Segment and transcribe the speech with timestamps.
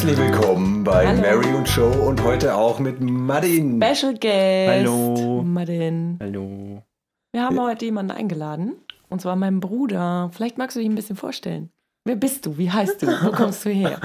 [0.00, 1.20] Herzlich willkommen bei Hallo.
[1.20, 3.82] Mary und Joe und heute auch mit Martin.
[3.82, 4.68] Special Guest.
[4.86, 5.42] Hallo.
[5.42, 6.16] Martin.
[6.22, 6.84] Hallo.
[7.32, 8.76] Wir haben heute jemanden eingeladen.
[9.08, 10.30] Und zwar meinen Bruder.
[10.32, 11.70] Vielleicht magst du dich ein bisschen vorstellen.
[12.04, 12.56] Wer bist du?
[12.56, 13.08] Wie heißt du?
[13.08, 13.98] Wo kommst du her?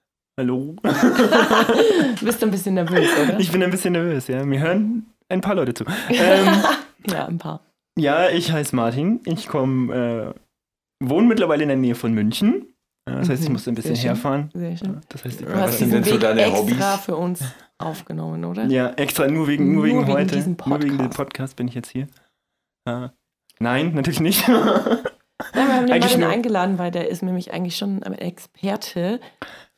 [0.40, 0.76] Hallo.
[0.82, 3.38] Du bist ein bisschen nervös, oder?
[3.38, 4.46] Ich bin ein bisschen nervös, ja.
[4.46, 5.84] Mir hören ein paar Leute zu.
[6.08, 6.46] Ähm,
[7.10, 7.60] Ja, ein paar.
[7.98, 9.20] ja, ich heiße Martin.
[9.26, 10.34] Ich komme,
[11.04, 12.73] äh, wohne mittlerweile in der Nähe von München.
[13.06, 14.50] Das heißt, ich Mhm, muss ein bisschen sehr herfahren.
[14.54, 15.00] Sehr schön.
[15.10, 16.58] Das heißt, ich Du Was hast sind diesen denn so Weg deine extra
[16.94, 17.04] Hobbys?
[17.04, 17.40] für uns
[17.78, 18.64] aufgenommen, oder?
[18.66, 20.36] ja, extra nur wegen, nur Nur wegen wegen heute.
[20.36, 21.56] diesem Nur wegen dem Podcast.
[21.56, 22.08] Bin ich jetzt hier.
[22.86, 23.08] Äh,
[23.58, 24.48] nein, natürlich nicht.
[24.48, 24.96] Ja, wir haben
[25.86, 29.20] den Eigentlich Martin eingeladen, weil der ist nämlich eigentlich schon ein Experte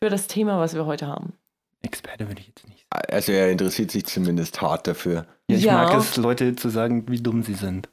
[0.02, 1.32] für das Thema, was wir heute haben.
[1.82, 2.86] Experte würde ich jetzt nicht.
[2.90, 5.26] Also er interessiert sich zumindest hart dafür.
[5.50, 5.72] Ja, ich Ja.
[5.74, 7.88] mag es, Leute zu sagen, wie dumm sie sind.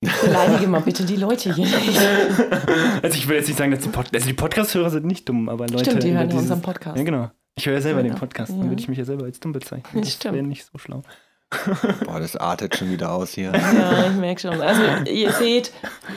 [0.00, 1.66] Beleidige mal bitte die Leute hier.
[3.02, 5.48] Also ich will jetzt nicht sagen, dass die, Pod also die Podcast-Hörer sind nicht dumm,
[5.48, 5.84] aber Leute.
[5.86, 6.96] Stimmt, die hören dieses- unseren Podcast.
[6.96, 7.30] Ja, genau.
[7.56, 8.08] Ich höre ja selber Ja.
[8.08, 8.58] den Podcast, Ja.
[8.58, 10.02] dann würde ich mich ja selber als dumm bezeichnen.
[10.02, 10.34] Das Stimmt.
[10.34, 11.02] wäre nicht so schlau.
[12.04, 13.52] Boah, das artet schon wieder aus hier.
[13.52, 14.60] Ja, ich merke schon.
[14.60, 15.72] Also ihr seht,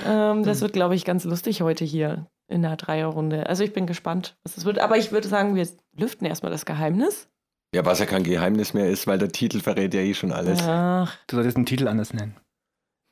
[0.06, 3.48] ähm, das wird, glaube ich, ganz lustig heute hier in der Dreierrunde.
[3.48, 4.80] Also ich bin gespannt, was das wird.
[4.80, 5.66] Aber ich würde sagen, wir
[5.98, 7.30] lüften erstmal das Geheimnis.
[7.74, 10.60] Ja, was ja kein Geheimnis mehr ist, weil der Titel verrät ja eh schon alles.
[10.64, 12.36] Ach, Du solltest den Titel anders nennen.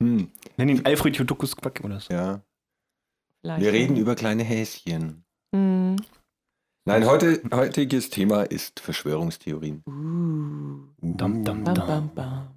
[0.01, 2.13] Hm, Nenn ihn Alfred Jodokus Quack oder so.
[2.13, 2.41] ja.
[3.41, 3.61] vielleicht.
[3.61, 5.23] Wir reden über kleine Häschen.
[5.53, 5.97] Hm.
[6.85, 9.83] Nein, heute, heutiges Thema ist Verschwörungstheorien.
[9.85, 11.63] Uh, bam, dam.
[11.63, 12.47] bam, bam.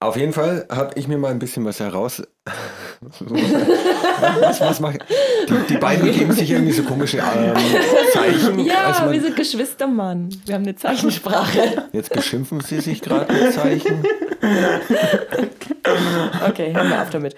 [0.00, 2.22] Auf jeden Fall habe ich mir mal ein bisschen was heraus.
[3.00, 7.56] was, was mach die, die beiden geben sich irgendwie so komische ähm,
[8.12, 8.60] Zeichen.
[8.60, 10.28] Ja, wir sind Geschwister, Mann.
[10.46, 11.88] Wir haben eine Zeichensprache.
[11.92, 14.04] Jetzt beschimpfen sie sich gerade mit Zeichen.
[16.48, 17.34] Okay, hören wir auf damit.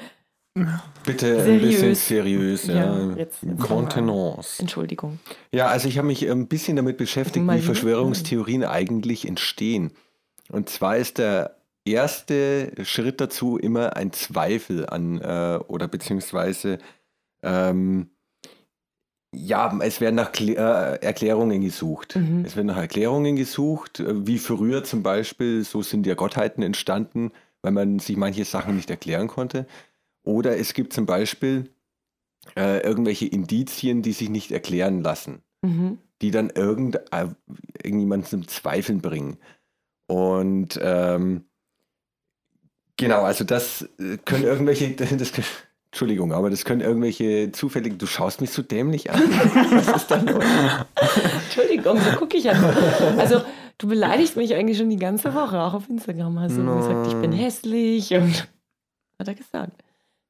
[1.04, 1.62] Bitte ein Seriös.
[1.80, 2.66] bisschen seriös.
[2.66, 2.74] Ja.
[2.74, 4.60] Ja, jetzt- jetzt Contenance.
[4.60, 5.18] Entschuldigung.
[5.52, 7.60] Ja, also ich habe mich ein bisschen damit beschäftigt, wie?
[7.60, 9.92] Verschwörungstheorien eigentlich entstehen.
[10.50, 16.78] Und zwar ist der erste Schritt dazu immer ein Zweifel an äh, oder beziehungsweise
[17.42, 18.10] ähm,
[19.34, 22.16] ja, es werden nach Kle äh, Erklärungen gesucht.
[22.16, 22.44] Mhm.
[22.44, 27.30] Es werden nach Erklärungen gesucht, äh, wie früher zum Beispiel, so sind ja Gottheiten entstanden,
[27.62, 29.66] weil man sich manche Sachen nicht erklären konnte.
[30.22, 31.70] Oder es gibt zum Beispiel
[32.56, 35.98] äh, irgendwelche Indizien, die sich nicht erklären lassen, Mhm.
[36.22, 37.28] die dann irgend, äh,
[37.82, 39.36] irgendjemanden zum Zweifeln bringen.
[40.06, 41.44] Und ähm,
[42.96, 45.32] genau, also das äh, können irgendwelche, das,
[45.92, 49.20] Entschuldigung, aber das können irgendwelche zufälligen, du schaust mich so dämlich an.
[49.72, 50.44] Was ist da los?
[51.44, 52.52] Entschuldigung, so gucke ich ja.
[53.18, 53.40] Also,
[53.78, 56.38] du beleidigst mich eigentlich schon die ganze Woche, auch auf Instagram.
[56.38, 56.76] Hast du No.
[56.76, 58.48] gesagt, ich bin hässlich und
[59.18, 59.82] hat er gesagt.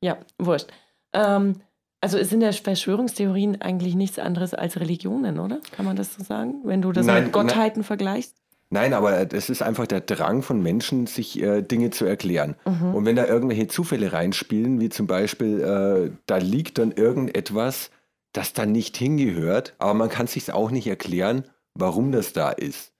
[0.02, 0.68] Ja, wurscht.
[1.12, 1.56] Ähm,
[2.00, 5.60] also es sind ja Verschwörungstheorien eigentlich nichts anderes als Religionen, oder?
[5.76, 6.60] Kann man das so sagen?
[6.64, 8.34] Wenn du das Nein, mit Gottheiten vergleichst?
[8.72, 12.54] Nein, aber es ist einfach der Drang von Menschen, sich äh, Dinge zu erklären.
[12.64, 12.94] Mhm.
[12.94, 17.90] Und wenn da irgendwelche Zufälle reinspielen, wie zum Beispiel, äh, da liegt dann irgendetwas,
[18.32, 21.44] das da nicht hingehört, aber man kann sich auch nicht erklären,
[21.74, 22.92] warum das da ist,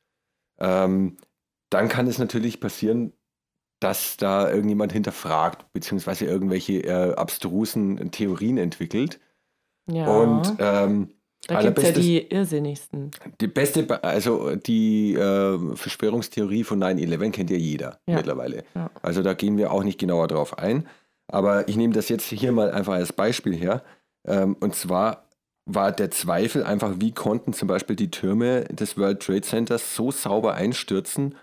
[0.59, 1.17] ähm,
[1.71, 3.13] dann kann es natürlich passieren,
[3.79, 9.21] dass da irgendjemand hinterfragt, beziehungsweise irgendwelche äh, abstrusen Theorien entwickelt.
[9.87, 11.15] Ja, Und ähm,
[11.47, 13.11] da gibt es ja die irrsinnigsten.
[13.41, 18.17] die beste, Be- also die äh, Verschwörungstheorie von 9-11 kennt ja jeder Ja.
[18.17, 18.65] mittlerweile.
[18.75, 18.91] Ja.
[19.03, 20.87] Also da gehen wir auch nicht genauer drauf ein.
[21.29, 23.83] Aber ich nehme das jetzt hier mal einfach als Beispiel her.
[24.27, 25.29] Ähm, und zwar
[25.67, 30.11] war der Zweifel einfach, wie konnten zum Beispiel die Türme des World Trade Centers so
[30.11, 31.37] sauber einstürzen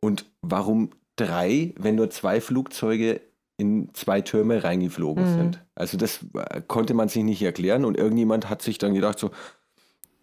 [0.00, 3.20] und warum drei, wenn nur zwei Flugzeuge
[3.58, 5.28] in zwei Türme reingeflogen Mhm.
[5.34, 5.64] sind.
[5.74, 9.30] Also das äh, konnte man sich nicht erklären und irgendjemand hat sich dann gedacht, so,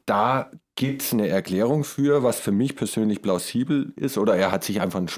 [0.06, 4.64] da gibt es eine Erklärung für, was für mich persönlich plausibel ist, oder er hat
[4.64, 5.10] sich einfach, einen,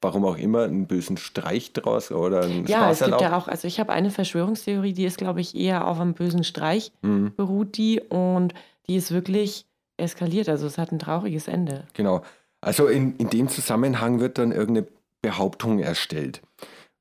[0.00, 3.48] warum auch immer, einen bösen Streich draus oder einen Ja, Spaß es gibt ja auch,
[3.48, 7.32] also ich habe eine Verschwörungstheorie, die ist, glaube ich, eher auf einem bösen Streich Mhm,
[7.36, 8.54] beruht die und
[8.88, 9.66] die ist wirklich
[9.96, 10.48] eskaliert.
[10.48, 11.84] Also es hat ein trauriges Ende.
[11.94, 12.22] genau.
[12.60, 14.88] Also in, in dem Zusammenhang wird dann irgendeine
[15.22, 16.42] Behauptung erstellt.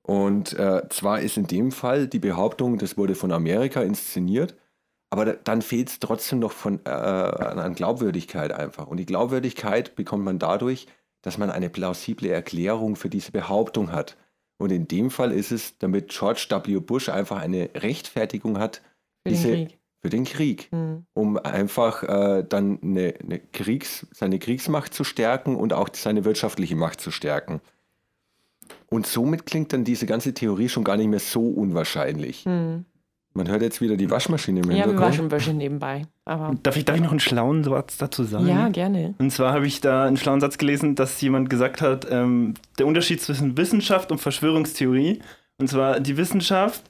[0.08, 4.56] Und äh, zwar ist in dem Fall die Behauptung, das wurde von Amerika inszeniert,
[5.10, 8.88] aber da, dann fehlt es trotzdem noch von, äh, an Glaubwürdigkeit einfach.
[8.88, 10.88] Und die Glaubwürdigkeit bekommt man dadurch,
[11.24, 14.16] dass man eine plausible Erklärung für diese Behauptung hat.
[14.60, 16.80] Und in dem Fall ist es, damit George W.
[16.80, 18.82] Bush einfach eine Rechtfertigung hat
[19.26, 19.80] Für Diese- den Krieg.
[20.02, 21.06] für den Krieg, Hm.
[21.14, 26.78] um einfach äh, dann eine, eine Kriegs-, seine Kriegsmacht zu stärken und auch seine wirtschaftliche
[26.78, 27.60] Macht zu stärken.
[28.90, 32.46] Und somit klingt dann diese ganze Theorie schon gar nicht mehr so unwahrscheinlich.
[32.46, 32.86] Hm.
[33.34, 35.12] Man hört jetzt wieder die Waschmaschine im Ja, wir Hintergrund.
[35.12, 36.04] waschen Wäsche nebenbei.
[36.26, 38.48] Aber Darf ich, darf ich noch einen schlauen Satz dazu sagen?
[38.48, 39.14] ja, gerne.
[39.20, 42.88] Und zwar habe ich da einen schlauen Satz gelesen, dass jemand gesagt hat, ähm, der
[42.88, 45.20] Unterschied zwischen Wissenschaft und Verschwörungstheorie.
[45.60, 46.82] Und zwar, die Wissenschaft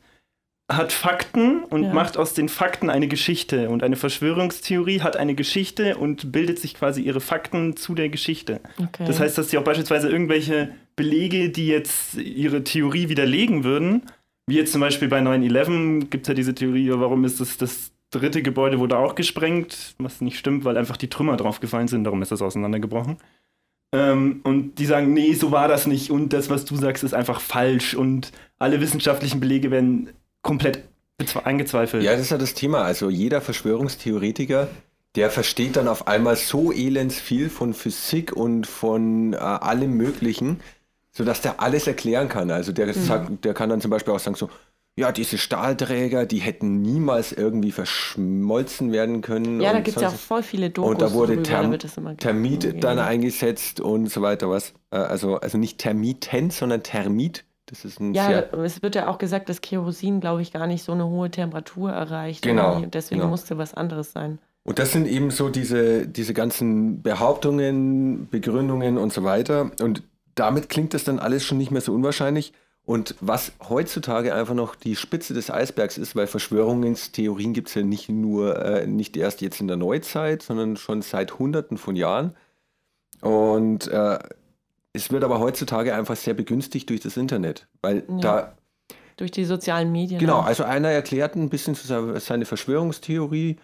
[0.69, 1.93] hat Fakten und Ja.
[1.93, 3.69] macht aus den Fakten eine Geschichte.
[3.69, 8.59] Und eine Verschwörungstheorie hat eine Geschichte und bildet sich quasi ihre Fakten zu der Geschichte.
[8.77, 9.05] Okay.
[9.05, 14.01] Das heißt, dass sie auch beispielsweise irgendwelche Belege, die jetzt ihre Theorie widerlegen würden,
[14.45, 17.91] wie jetzt zum Beispiel bei 9-11 gibt es ja diese Theorie, warum ist das, das
[18.11, 22.21] dritte Gebäude wurde auch gesprengt, was nicht stimmt, weil einfach die Trümmer draufgefallen sind, darum
[22.21, 23.17] ist das auseinandergebrochen.
[23.93, 27.13] Ähm, und die sagen, nee, so war das nicht und das, was du sagst, ist
[27.13, 30.09] einfach falsch und alle wissenschaftlichen Belege werden
[30.41, 30.83] komplett
[31.43, 32.03] eingezweifelt.
[32.03, 32.83] Ja, das ist ja das Thema.
[32.83, 34.67] Also jeder Verschwörungstheoretiker,
[35.15, 40.59] der versteht dann auf einmal so elends viel von Physik und von äh, allem Möglichen,
[41.11, 42.51] sodass der alles erklären kann.
[42.51, 44.49] Also der, sagt, der kann dann zum Beispiel auch sagen so,
[44.99, 49.61] ja, diese Stahlträger, die hätten niemals irgendwie verschmolzen werden können.
[49.61, 50.91] ja, da gibt es ja auch voll viele Dokus.
[50.91, 52.81] und da wurde Therm da Thermit gegeben.
[52.81, 54.73] dann eingesetzt und so weiter was.
[54.91, 57.43] Äh, Also, also nicht Termiten, sondern Thermit.
[57.67, 60.67] Das ist ein Ja, sehr es wird ja auch gesagt, dass Kerosin, glaube ich, gar
[60.67, 62.41] nicht so eine hohe Temperatur erreicht.
[62.41, 62.81] Genau.
[62.81, 63.29] Deswegen genau.
[63.29, 64.39] musste was anderes sein.
[64.63, 69.71] Und das sind eben so diese, diese ganzen Behauptungen, Begründungen und so weiter.
[69.81, 70.03] Und
[70.35, 72.53] damit klingt das dann alles schon nicht mehr so unwahrscheinlich.
[72.83, 77.83] Und was heutzutage einfach noch die Spitze des Eisbergs ist, weil Verschwörungstheorien gibt es ja
[77.83, 82.33] nicht nur, äh, nicht erst jetzt in der Neuzeit, sondern schon seit Hunderten von Jahren.
[83.19, 84.19] Und äh,
[84.97, 88.17] es wird aber heutzutage einfach sehr begünstigt durch das Internet, weil Ja.
[88.19, 88.57] da
[89.17, 90.19] Durch die sozialen Medien.
[90.19, 90.45] Genau, auch.
[90.45, 93.57] also einer erklärt ein bisschen seine Verschwörungstheorie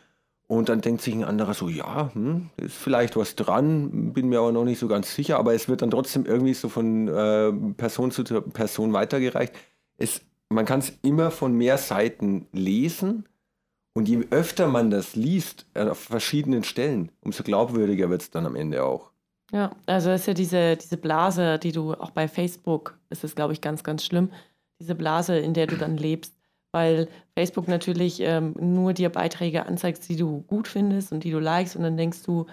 [0.48, 4.40] und dann denkt sich ein anderer so, ja, hm, ist vielleicht was dran, bin mir
[4.40, 7.52] aber noch nicht so ganz sicher, aber es wird dann trotzdem irgendwie so von äh,
[7.78, 9.54] Person zu Person weitergereicht.
[9.98, 13.26] Es, man kann es immer von mehr Seiten lesen
[13.94, 18.46] und je öfter man das liest, äh, auf verschiedenen Stellen, umso glaubwürdiger wird es dann
[18.48, 19.13] am Ende auch.
[19.54, 23.54] Ja, also ist ja diese, diese Blase, die du auch bei Facebook, ist es, glaube
[23.54, 24.30] ich, ganz, ganz schlimm,
[24.80, 26.34] diese Blase, in der du dann lebst,
[26.72, 27.08] weil
[27.38, 31.76] Facebook natürlich ähm, nur dir Beiträge anzeigt, die du gut findest und die du likest
[31.76, 32.48] und dann denkst du,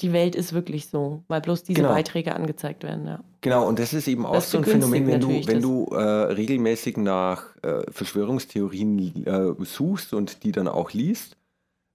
[0.00, 1.92] die Welt ist wirklich so, weil bloß diese Genau.
[1.92, 3.06] Beiträge angezeigt werden.
[3.06, 3.20] Ja.
[3.40, 6.00] Genau, und das ist eben auch Das so ein Phänomen, wenn du, wenn du äh,
[6.00, 11.36] regelmäßig nach äh, Verschwörungstheorien äh, suchst und die dann auch liest,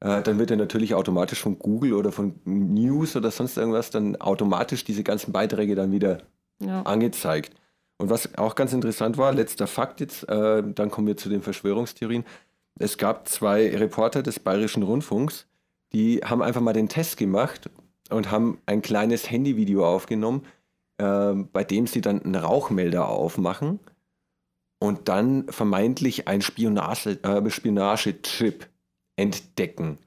[0.03, 4.17] äh, dann wird ja natürlich automatisch von Google oder von News oder sonst irgendwas dann
[4.17, 6.19] automatisch diese ganzen Beiträge dann wieder
[6.59, 6.81] Ja.
[6.83, 7.55] angezeigt.
[7.97, 11.41] Und was auch ganz interessant war, letzter Fakt jetzt, äh, dann kommen wir zu den
[11.41, 12.25] Verschwörungstheorien.
[12.77, 15.45] Es gab zwei Reporter des Bayerischen Rundfunks,
[15.93, 17.69] die haben einfach mal den Test gemacht
[18.09, 20.43] und haben ein kleines Handyvideo aufgenommen,
[20.97, 23.79] äh, bei dem sie dann einen Rauchmelder aufmachen
[24.79, 28.67] und dann vermeintlich ein Spionage, äh, Spionagechip
[29.15, 29.97] entdecken.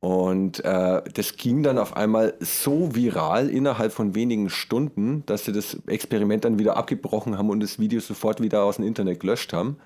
[0.00, 5.52] Und äh, das ging dann auf einmal so viral innerhalb von wenigen Stunden, dass sie
[5.52, 9.54] das Experiment dann wieder abgebrochen haben und das Video sofort wieder aus dem Internet gelöscht
[9.54, 9.78] haben.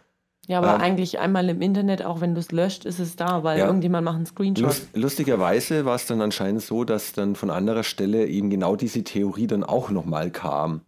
[0.49, 3.45] ja, aber Ähm, eigentlich einmal im Internet, auch wenn du es löscht, ist es da,
[3.45, 3.67] weil Ja.
[3.67, 4.65] irgendjemand macht einen Screenshot.
[4.65, 9.05] Lust, lustigerweise war es dann anscheinend so, dass dann von anderer Stelle eben genau diese
[9.05, 10.81] Theorie dann auch nochmal kam.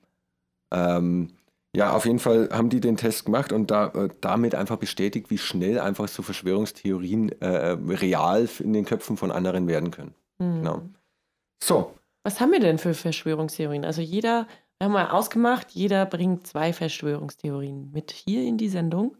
[0.72, 1.28] Ähm,
[1.76, 5.30] ja, auf jeden Fall haben die den Test gemacht und da, äh, damit einfach bestätigt,
[5.30, 10.14] wie schnell einfach so Verschwörungstheorien äh, real in den Köpfen von anderen werden können.
[10.40, 10.58] Hm.
[10.62, 10.82] Genau.
[11.62, 13.84] So, Was haben wir denn für Verschwörungstheorien?
[13.84, 14.46] Also jeder,
[14.78, 19.14] wir haben mal ausgemacht, jeder bringt zwei Verschwörungstheorien mit hier in die Sendung.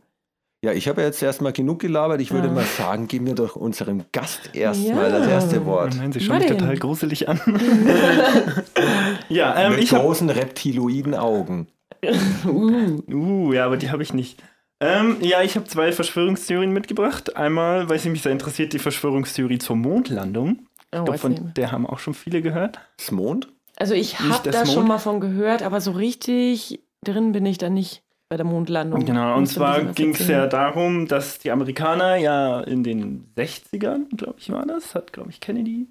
[0.65, 2.21] ja, ich habe jetzt erstmal genug gelabert.
[2.21, 2.53] Ich würde Ja.
[2.55, 5.19] mal sagen, geben wir doch unserem Gast erstmal Ja.
[5.19, 5.95] das erste Oh Wort.
[5.97, 7.41] nein, sie schauen mich total gruselig an.
[9.29, 11.69] ja, ähm, Mit ich großen reptiloiden Augen.
[12.45, 14.43] Uh, Uh, ja, aber die habe ich nicht.
[14.81, 17.37] Ähm, ja, ich habe zwei Verschwörungstheorien mitgebracht.
[17.37, 20.67] Einmal, weil sie mich sehr interessiert, die Verschwörungstheorie zur Mondlandung.
[20.93, 22.81] oh, Ich glaube, von der haben auch schon viele gehört.
[22.97, 23.49] Das Mond?
[23.81, 27.59] also ich habe das da schon mal von gehört, aber so richtig drin bin ich
[27.59, 29.05] da nicht bei der Mondlandung.
[29.05, 34.37] Genau, und zwar ging es ja darum, dass die Amerikaner ja in den 60ern, glaube
[34.39, 35.89] ich, war das, hat, glaube ich, Kennedy.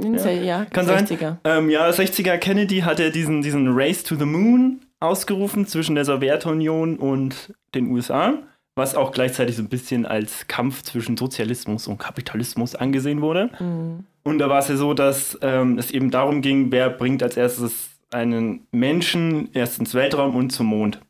[0.00, 0.10] Ja.
[0.10, 1.06] ja, ja Kann sein.
[1.06, 1.38] 60er.
[1.44, 6.96] Ähm, ja, 60er Kennedy hatte diesen, diesen Race to the Moon ausgerufen zwischen der Sowjetunion
[6.98, 8.34] und den USA,
[8.74, 13.50] was auch gleichzeitig so ein bisschen als Kampf zwischen Sozialismus und Kapitalismus angesehen wurde.
[13.58, 14.04] Mhm.
[14.24, 17.36] Und da war es ja so, dass ähm, es eben darum ging, wer bringt als
[17.36, 21.00] erstes einen Menschen erst ins Weltraum und zum Mond.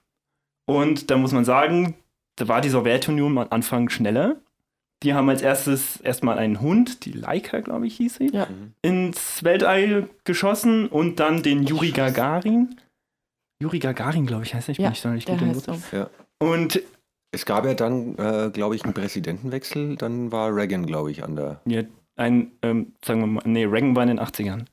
[0.66, 1.94] Und da muss man sagen,
[2.36, 4.36] da war die Sowjetunion am Anfang schneller.
[5.02, 8.48] Die haben als erstes erstmal einen Hund, die Laika, glaube ich, hieß sie, Ja.
[8.82, 12.76] ins Weltall geschossen und dann den Juri Gagarin.
[13.60, 14.72] Juri Gagarin, glaube ich, heißt er.
[14.72, 16.06] Ich bin Ja, nicht sonderlich Der gut im so.
[16.38, 16.80] Und
[17.30, 19.96] Es gab ja dann, äh, glaube ich, einen Präsidentenwechsel.
[19.96, 21.60] Dann war Reagan, glaube ich, an der.
[21.66, 21.82] Ja,
[22.16, 24.64] ein, ähm, sagen wir mal, nee, Reagan war in den 80ern.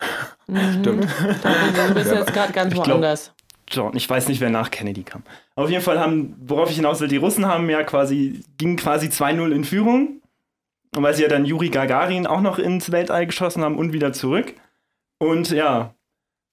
[0.80, 1.04] Stimmt.
[1.04, 3.32] Du bist Ja, jetzt gerade ganz ich glaub- woanders.
[3.66, 5.22] John, ich weiß nicht, wer nach Kennedy kam.
[5.56, 9.06] Auf jeden Fall haben, worauf ich hinaus will, die Russen haben ja quasi, gingen quasi
[9.08, 10.20] 2-0 in Führung.
[10.94, 14.12] Und weil sie ja dann Juri Gagarin auch noch ins Weltall geschossen haben und wieder
[14.12, 14.52] zurück.
[15.18, 15.94] Und ja,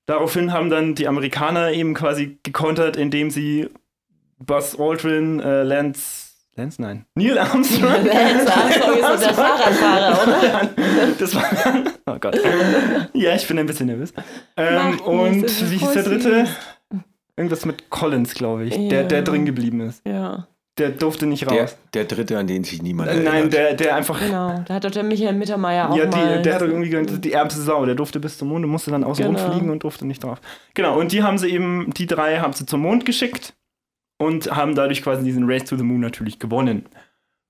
[0.06, 3.70] daraufhin haben dann die Amerikaner eben quasi gekontert, indem sie
[4.40, 8.06] Buzz Aldrin, äh, Lance, Lance, nein, Neil Armstrong.
[8.06, 10.70] Lance Armstrong ist so der Fahrradfahrer, oder?
[11.18, 11.44] Das war,
[12.08, 12.38] oh Gott.
[13.14, 14.14] Ja, ich bin ein bisschen nervös.
[14.58, 16.48] Ähm, und ist wie hieß der dritte?
[17.38, 19.08] Irgendwas mit Collins, glaube ich, der, Ja.
[19.08, 20.02] der drin geblieben ist.
[20.06, 21.78] Ja, Der durfte nicht Der, raus.
[21.94, 23.34] der dritte, an den sich niemand Äh, erinnert.
[23.34, 24.20] Nein, der, der einfach.
[24.20, 24.64] genau.
[24.66, 26.38] Da hat doch der Michael Mittermeier auch Ja, mal...
[26.38, 27.86] die, der hat doch irgendwie gesagt, die ärmste Sau.
[27.86, 29.38] Der durfte bis zum Mond und musste dann außen Genau.
[29.44, 30.40] rumfliegen und durfte nicht drauf.
[30.74, 33.54] Genau, und die haben sie eben, die drei haben sie zum Mond geschickt
[34.18, 36.86] und haben dadurch quasi diesen Race to the Moon natürlich gewonnen.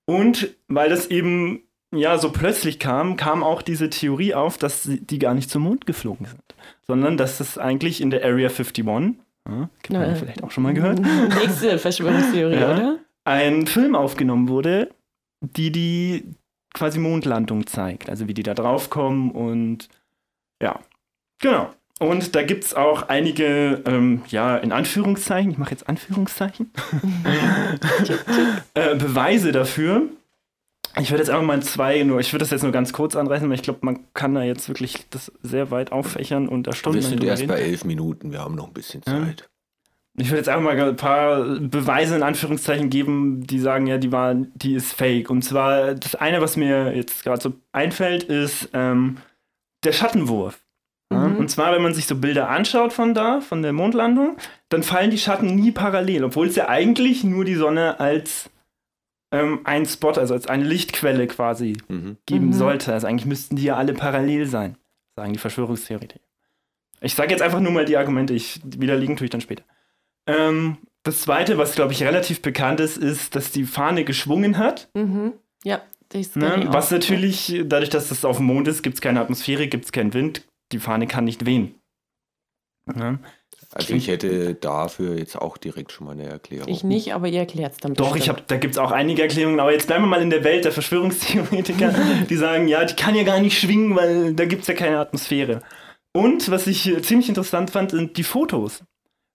[0.04, 1.60] Und weil das eben
[1.94, 5.86] ja so plötzlich kam, kam auch diese Theorie auf, dass die gar nicht zum Mond
[5.86, 6.42] geflogen sind,
[6.86, 8.84] sondern dass das eigentlich in der Area 51,
[9.48, 10.98] ja, Ja, vielleicht auch schon mal gehört,
[11.40, 12.72] Nächste Verschwörungstheorie, Ja.
[12.74, 12.98] oder?
[13.24, 14.94] Ein Film aufgenommen wurde,
[15.40, 16.34] die die
[16.74, 18.08] quasi Mondlandung zeigt.
[18.10, 19.88] Also wie die da draufkommen und
[20.62, 20.80] ja,
[21.38, 21.70] genau.
[21.98, 26.72] Und da gibt es auch einige, ähm, ja, in Anführungszeichen, ich mache jetzt Anführungszeichen,
[28.74, 30.02] äh, Beweise dafür.
[31.00, 33.48] Ich würde jetzt einfach mal zwei, nur, ich würde das jetzt nur ganz kurz anreißen,
[33.48, 36.76] weil ich glaube, man kann da jetzt wirklich das sehr weit auffächern und da Wir
[36.76, 37.52] stundenlang sind erst reden.
[37.52, 39.02] bei elf Minuten, wir haben noch ein bisschen.
[39.02, 39.48] Zeit.
[40.18, 44.12] Ich würde jetzt einfach mal ein paar Beweise in Anführungszeichen geben, die sagen, ja, die
[44.12, 45.30] war, die ist fake.
[45.30, 49.16] Und zwar das eine, was mir jetzt gerade so einfällt, ist ähm,
[49.84, 50.60] der Schattenwurf.
[51.10, 51.28] Ja?
[51.28, 51.36] Mhm.
[51.38, 54.36] Und zwar, wenn man sich so Bilder anschaut von da, von der Mondlandung,
[54.68, 58.50] dann fallen die Schatten nie parallel, obwohl es ja eigentlich nur die Sonne als
[59.32, 62.18] ähm, ein Spot, also als eine Lichtquelle quasi Mhm.
[62.26, 62.52] geben Mhm.
[62.52, 62.92] sollte.
[62.92, 64.76] Also eigentlich müssten die ja alle parallel sein,
[65.16, 66.20] sagen die Verschwörungstheoretiker.
[67.00, 69.64] Ich sage jetzt einfach nur mal die Argumente, ich widerlegen tue ich dann später.
[70.26, 74.88] Ähm, das zweite, was glaube ich relativ bekannt ist, ist, dass die Fahne geschwungen hat.
[74.94, 75.32] Mhm.
[75.64, 76.60] Ja, das Ne?
[76.62, 76.72] ich auch.
[76.74, 79.92] Was natürlich, dadurch, dass das auf dem Mond ist, gibt es keine Atmosphäre, gibt es
[79.92, 81.74] keinen Wind, die Fahne kann nicht wehen.
[82.86, 83.18] Ne?
[83.74, 86.68] Also ich hätte dafür jetzt auch direkt schon mal eine Erklärung.
[86.68, 88.40] Ich nicht, aber ihr erklärt es dann Doch, ich bestimmt.
[88.40, 90.64] hab, da gibt es auch einige Erklärungen, aber jetzt bleiben wir mal in der Welt
[90.66, 91.94] der Verschwörungstheoretiker,
[92.28, 94.98] die sagen, ja, die kann ja gar nicht schwingen, weil da gibt es ja keine
[94.98, 95.62] Atmosphäre.
[96.14, 98.84] Und was ich äh, ziemlich interessant fand, sind die Fotos.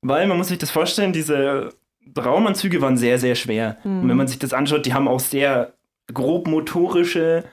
[0.01, 1.73] Weil man muss sich das vorstellen, diese
[2.17, 3.77] Raumanzüge waren sehr, sehr schwer.
[3.83, 4.01] Mhm.
[4.01, 5.73] Und wenn man sich das anschaut, die haben auch sehr
[6.13, 7.43] grob motorische,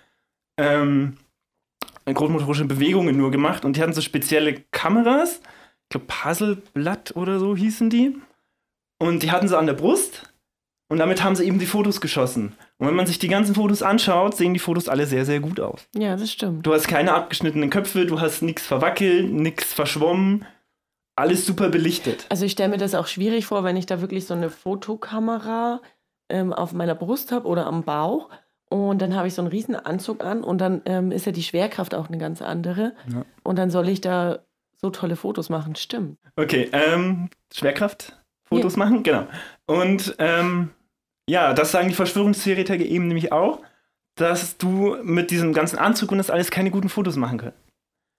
[0.57, 1.17] ähm,
[2.07, 5.41] grobmotorische Bewegungen nur gemacht und die hatten so spezielle Kameras.
[5.85, 8.17] Ich glaube, Puzzleblatt oder so hießen die.
[8.99, 10.35] Und die hatten sie an der Brust
[10.89, 12.53] und damit haben sie eben die Fotos geschossen.
[12.79, 15.61] Und wenn man sich die ganzen Fotos anschaut, sehen die Fotos alle sehr, sehr gut
[15.61, 15.87] aus.
[15.95, 16.67] Ja, das stimmt.
[16.67, 20.45] Du hast keine abgeschnittenen Köpfe, du hast nichts verwackelt, nichts verschwommen.
[21.17, 22.27] Alles super belichtet.
[22.29, 25.81] Also ich stelle mir das auch schwierig vor, wenn ich da wirklich so eine Fotokamera
[26.29, 28.31] ähm, auf meiner Brust habe oder am Bauch
[28.69, 31.43] und dann habe ich so einen riesen Anzug an und dann ähm, ist ja die
[31.43, 33.25] Schwerkraft auch eine ganz andere Ja.
[33.45, 34.41] und dann soll ich da
[34.81, 35.77] so tolle Fotos machen.
[35.77, 36.19] Stimmt.
[36.37, 39.27] Okay, ähm, Schwerkraft, Fotos machen, genau.
[39.67, 40.71] Und ähm,
[41.29, 43.61] ja, das sagen die Verschwörungstheoretiker eben nämlich auch,
[44.17, 47.59] dass du mit diesem ganzen Anzug und das alles keine guten Fotos machen kannst.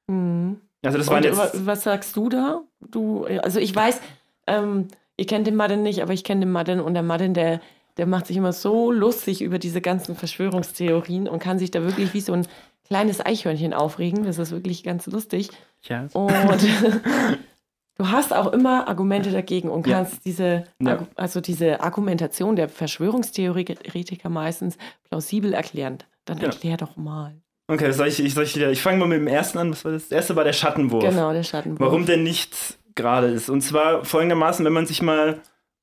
[0.07, 0.61] Mhm.
[0.85, 1.37] Also das Und, jetzt.
[1.37, 2.61] wa- was sagst du da?
[2.91, 3.99] Du, also ich weiß,
[4.47, 4.87] ähm,
[5.17, 7.59] ihr kennt den Madden nicht, aber ich kenne den Madden und der Madden, der,
[7.97, 12.13] der macht sich immer so lustig über diese ganzen Verschwörungstheorien und kann sich da wirklich
[12.13, 12.45] wie so ein
[12.85, 14.25] kleines Eichhörnchen aufregen.
[14.25, 15.49] Das ist wirklich ganz lustig.
[15.83, 16.07] Ja.
[16.13, 16.61] Und
[17.97, 19.97] du hast auch immer Argumente dagegen und Ja.
[19.97, 21.07] kannst diese, Ja.
[21.15, 24.77] Also diese Argumentation der Verschwörungstheoretiker meistens
[25.09, 25.99] plausibel erklären.
[26.25, 26.51] Dann Genau.
[26.51, 27.35] erklär doch mal.
[27.67, 29.71] Okay, soll ich, ich, soll ich, wieder- ich fange mal mit dem ersten an.
[29.71, 30.03] Was war das?
[30.03, 31.03] Das erste war der Schattenwurf.
[31.03, 31.79] Genau, der Schattenwurf.
[31.79, 33.49] Warum der nicht gerade ist.
[33.49, 35.39] Und zwar folgendermaßen, wenn man sich mal,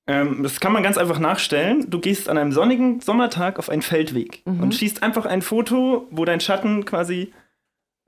[0.06, 3.82] ähm, das kann man ganz einfach nachstellen, du gehst an einem sonnigen Sommertag auf einen
[3.82, 4.60] Feldweg Mhm.
[4.62, 7.32] und schießt einfach ein Foto, wo dein Schatten quasi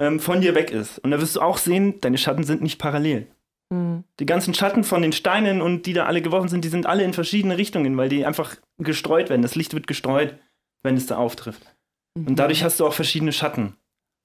[0.00, 0.98] ähm, von dir weg ist.
[1.00, 3.26] Und da wirst du auch sehen, deine Schatten sind nicht parallel.
[3.72, 4.04] Hm.
[4.20, 7.02] Die ganzen Schatten von den Steinen und die da alle geworfen sind, die sind alle
[7.04, 9.42] in verschiedene Richtungen, weil die einfach gestreut werden.
[9.42, 10.36] Das Licht wird gestreut,
[10.82, 11.73] wenn es da auftrifft.
[12.14, 12.28] Mhm.
[12.28, 13.76] Und dadurch hast du auch verschiedene Schatten.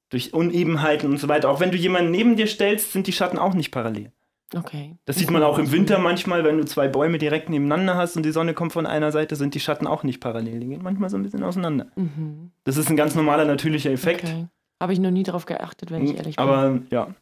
[0.09, 1.49] Durch Unebenheiten und so weiter.
[1.49, 4.11] Auch wenn du jemanden neben dir stellst, sind die Schatten auch nicht parallel.
[4.55, 4.97] Okay.
[5.05, 8.23] Das sieht man auch im Winter manchmal, wenn du zwei Bäume direkt nebeneinander hast und
[8.23, 10.59] die Sonne kommt von einer Seite, sind die Schatten auch nicht parallel.
[10.59, 11.87] Die gehen manchmal so ein bisschen auseinander.
[11.95, 12.51] Mhm.
[12.63, 14.23] Das ist ein ganz normaler natürlicher Effekt.
[14.23, 14.47] Okay.
[14.81, 16.43] Habe ich noch nie drauf geachtet, wenn ich ehrlich bin.
[16.43, 17.13] Aber ja.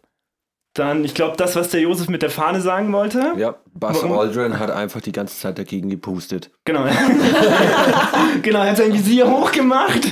[0.77, 3.33] Dann, ich glaube, das, was der Josef mit der Fahne sagen wollte.
[3.35, 4.19] Ja, Buzz Warum?
[4.19, 6.51] Aldrin hat einfach die ganze Zeit dagegen gepustet.
[6.65, 6.83] Genau.
[8.43, 10.11] genau, er hat sein Visier hochgemacht.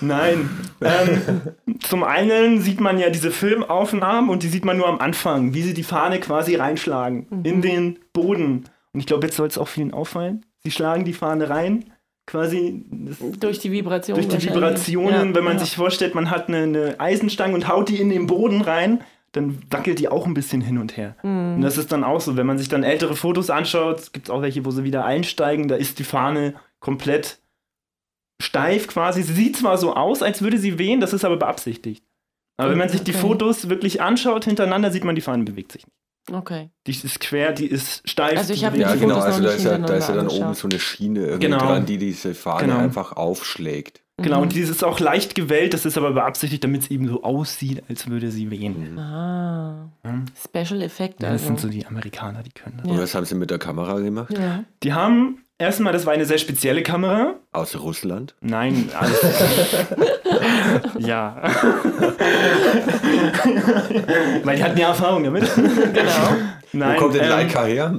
[0.00, 0.48] Nein.
[0.80, 1.42] Ähm,
[1.80, 5.60] zum einen sieht man ja diese Filmaufnahmen und die sieht man nur am Anfang, wie
[5.60, 8.64] sie die Fahne quasi reinschlagen in den Boden.
[8.94, 10.46] Und ich glaube, jetzt soll es auch vielen auffallen.
[10.64, 11.92] Sie schlagen die Fahne rein,
[12.26, 12.84] quasi
[13.38, 14.16] Durch die Vibration.
[14.16, 14.48] durch die.
[14.48, 15.28] Vibrationen.
[15.28, 15.64] Ja, wenn man ja.
[15.64, 19.02] sich vorstellt, man hat eine, eine Eisenstange und haut die in den Boden rein,
[19.32, 21.14] dann wackelt die auch ein bisschen hin und her.
[21.20, 21.56] Hm.
[21.56, 24.30] Und das ist dann auch so, wenn man sich dann ältere Fotos anschaut, gibt es
[24.30, 27.38] auch welche, wo sie wieder einsteigen, da ist die Fahne komplett
[28.42, 29.22] steif quasi.
[29.22, 32.04] Sie sieht zwar so aus, als würde sie wehen, das ist aber beabsichtigt.
[32.58, 33.20] Aber wenn man sich die Okay.
[33.20, 35.96] Fotos wirklich anschaut hintereinander, sieht man, die Fahne bewegt sich nicht.
[36.32, 36.70] Okay.
[36.86, 38.36] Die ist quer, die ist steif.
[38.38, 40.14] Also ich die hab bewegt mir Ja, genau, also da ist, ja, da ist ja
[40.16, 41.58] dann oben so eine Schiene irgendwie Genau.
[41.58, 42.78] dran, die diese Fahne Genau.
[42.78, 44.02] einfach aufschlägt.
[44.18, 44.42] Genau, Mhm.
[44.44, 47.82] und die ist auch leicht gewellt, das ist aber beabsichtigt, damit es eben so aussieht,
[47.88, 48.98] als würde sie wehen.
[48.98, 49.90] Ah.
[50.04, 50.22] Ja.
[50.42, 51.22] Special Effekt.
[51.22, 51.46] Ja, das also.
[51.48, 52.86] sind so die Amerikaner, die können das.
[52.86, 53.02] Und Ja.
[53.02, 54.32] was haben sie mit der Kamera gemacht?
[54.36, 54.64] ja.
[54.82, 57.34] Die haben erstmal, das war eine sehr spezielle Kamera.
[57.52, 58.34] Aus Russland?
[58.40, 59.20] Nein, alles.
[60.98, 61.42] ja.
[64.44, 65.44] Weil die hatten ja Erfahrung damit.
[65.54, 66.10] Genau.
[66.72, 67.94] Nein, Wo kommt denn ähm, Leica her?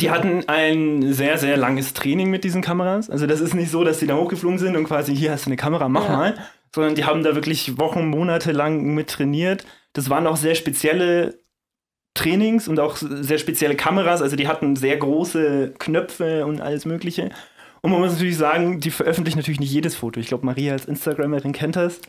[0.00, 3.10] die hatten ein sehr, sehr langes Training mit diesen Kameras.
[3.10, 5.48] Also das ist nicht so, dass die da hochgeflogen sind und quasi, hier hast du
[5.50, 6.16] eine Kamera, mach Ja.
[6.16, 6.34] mal.
[6.74, 9.64] Sondern die haben da wirklich Wochen, Monate lang mit trainiert.
[9.92, 11.39] Das waren auch sehr spezielle
[12.14, 14.22] Trainings und auch sehr spezielle Kameras.
[14.22, 17.30] Also die hatten sehr große Knöpfe und alles Mögliche.
[17.82, 20.20] Und man muss natürlich sagen, die veröffentlichen natürlich nicht jedes Foto.
[20.20, 22.00] Ich glaube, Maria als Instagramerin kennt das.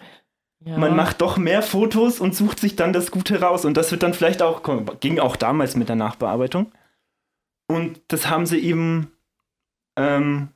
[0.64, 0.78] Ja.
[0.78, 3.66] Man macht doch mehr Fotos und sucht sich dann das Gute raus.
[3.66, 4.62] Und das wird dann vielleicht auch,
[5.00, 6.72] ging auch damals mit der Nachbearbeitung.
[7.68, 9.12] Und das haben sie eben
[9.96, 10.50] ähm,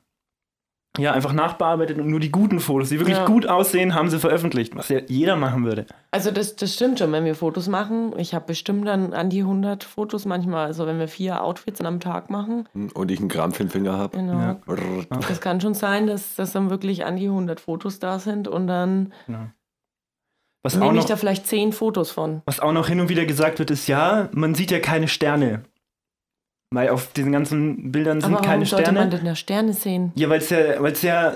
[0.98, 3.24] ja einfach nachbearbeitet und nur die guten Fotos, die wirklich Ja.
[3.26, 5.86] gut aussehen, haben sie veröffentlicht, was ja jeder machen würde.
[6.10, 8.12] Also das, das stimmt schon, wenn wir Fotos machen.
[8.18, 10.66] Ich habe bestimmt dann an die 100 Fotos manchmal.
[10.66, 12.68] Also wenn wir vier Outfits am Tag machen.
[12.94, 14.16] Und ich einen Gramm für den Finger habe.
[14.16, 14.38] Genau.
[14.38, 14.56] Ja.
[15.28, 18.66] Das kann schon sein, dass, dass dann wirklich an die 100 Fotos da sind und
[18.66, 19.12] dann
[20.62, 22.42] Was auch, nehme ich da vielleicht 10 Fotos von.
[22.46, 25.62] was auch noch hin und wieder gesagt wird, ist ja, man sieht ja keine Sterne.
[26.70, 29.00] Weil auf diesen ganzen Bildern sind Aber warum keine sollte Sterne.
[29.00, 30.12] man denn da Sterne sehen?
[30.16, 31.34] Ja, weil es ja, weil's ja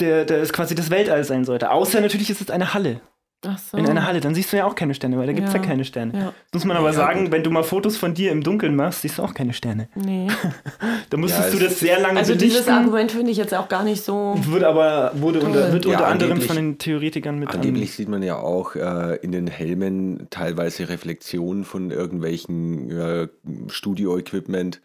[0.00, 1.70] der, der ist quasi das Weltall sein sollte.
[1.70, 3.00] Außer natürlich ist es eine Halle.
[3.46, 3.76] Ach so.
[3.76, 5.60] In einer Halle, dann siehst du ja auch keine Sterne, weil da gibt es ja.
[5.60, 5.66] Ja.
[5.66, 6.12] keine Sterne.
[6.18, 7.30] Ja, Muss man aber Ja, sagen, gut.
[7.32, 9.88] wenn du mal Fotos von dir im Dunkeln machst, siehst du auch keine Sterne.
[9.94, 10.26] nee.
[11.10, 12.72] Da musstest Ja, du das sehr lange Also dieses belichten.
[12.74, 14.34] Argument finde ich jetzt auch gar nicht so.
[14.40, 18.22] Wird aber wurde unter, wird Ja, unter anderem von den Theoretikern mit Angeblich sieht man
[18.24, 23.28] ja auch äh, in den Helmen teilweise Reflexionen von irgendwelchen äh,
[23.68, 24.80] Studio-Equipment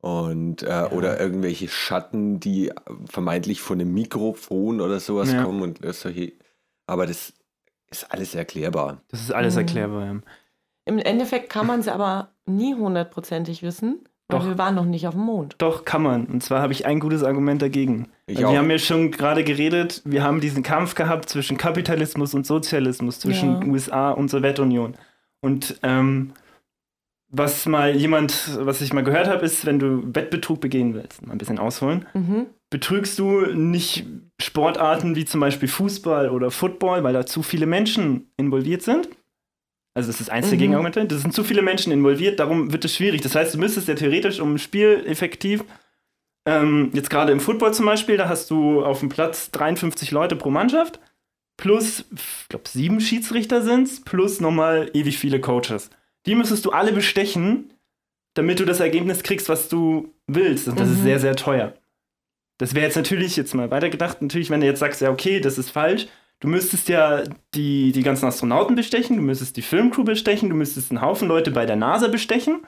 [0.00, 2.70] und äh, oder irgendwelche Schatten, die
[3.10, 5.42] vermeintlich von einem Mikrofon oder sowas Ja.
[5.42, 6.32] kommen und solche.
[6.86, 7.32] Aber das
[7.90, 9.02] ist alles erklärbar.
[9.08, 9.60] Das ist alles Mhm.
[9.60, 10.04] erklärbar.
[10.06, 10.16] ja.
[10.86, 14.46] Im Endeffekt kann man es aber nie hundertprozentig wissen, weil Doch.
[14.46, 15.54] wir waren noch nicht auf dem Mond.
[15.58, 16.24] Doch, kann man.
[16.26, 18.08] Und zwar habe ich ein gutes Argument dagegen.
[18.26, 18.52] Ich auch.
[18.52, 23.20] wir haben ja schon gerade geredet, wir haben diesen Kampf gehabt zwischen Kapitalismus und Sozialismus,
[23.20, 23.66] zwischen Ja.
[23.68, 24.96] USA und Sowjetunion.
[25.40, 26.32] Und ähm,
[27.30, 31.32] was mal jemand, was ich mal gehört habe, ist, wenn du Wettbetrug begehen willst, mal
[31.32, 32.46] ein bisschen ausholen, Mhm.
[32.70, 34.04] Betrügst du nicht
[34.40, 39.08] Sportarten wie zum Beispiel Fußball oder Football, weil da zu viele Menschen involviert sind.
[39.94, 40.60] Also das ist eins der Mhm.
[40.60, 41.04] Gegenargumente.
[41.06, 43.20] Das sind zu viele Menschen involviert, darum wird es schwierig.
[43.22, 45.64] Das heißt, du müsstest ja theoretisch um ein Spiel effektiv,
[46.46, 50.36] ähm, jetzt gerade im Football zum Beispiel, da hast du auf dem Platz 53 Leute
[50.36, 51.00] pro Mannschaft,
[51.56, 55.90] plus, ich glaube, sieben Schiedsrichter sind es, plus nochmal ewig viele Coaches.
[56.26, 57.72] Die müsstest du alle bestechen,
[58.34, 60.68] damit du das Ergebnis kriegst, was du willst.
[60.68, 61.04] Und das ist Mhm.
[61.04, 61.74] sehr, sehr teuer.
[62.58, 65.58] Das wäre jetzt natürlich, jetzt mal weitergedacht, natürlich, wenn du jetzt sagst, ja, okay, das
[65.58, 66.06] ist falsch,
[66.40, 67.22] du müsstest ja
[67.54, 71.50] die, die ganzen Astronauten bestechen, du müsstest die Filmcrew bestechen, du müsstest einen Haufen Leute
[71.50, 72.62] bei der NASA bestechen.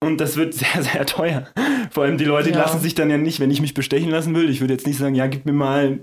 [0.00, 1.46] Und das wird sehr, sehr teuer.
[1.90, 2.58] Vor allem die Leute Ja.
[2.58, 4.98] lassen sich dann ja nicht, wenn ich mich bestechen lassen will, ich würde jetzt nicht
[4.98, 6.00] sagen, ja, gib mir mal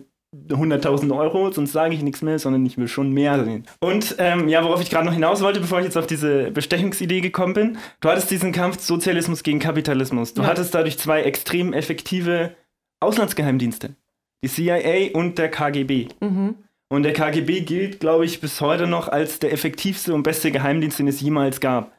[0.49, 3.65] 100.000 Euro, sonst sage ich nichts mehr, sondern ich will schon mehr sehen.
[3.79, 7.21] Und ähm, ja, worauf ich gerade noch hinaus wollte, bevor ich jetzt auf diese Bestechungsidee
[7.21, 10.33] gekommen bin, du hattest diesen Kampf Sozialismus gegen Kapitalismus.
[10.33, 10.49] Du Ja.
[10.49, 12.53] hattest dadurch zwei extrem effektive
[12.99, 13.95] Auslandsgeheimdienste.
[14.43, 16.09] Die CIA und der KGB.
[16.19, 16.55] Mhm.
[16.89, 20.99] Und der KGB gilt, glaube ich, bis heute noch als der effektivste und beste Geheimdienst,
[20.99, 21.91] den es jemals gab.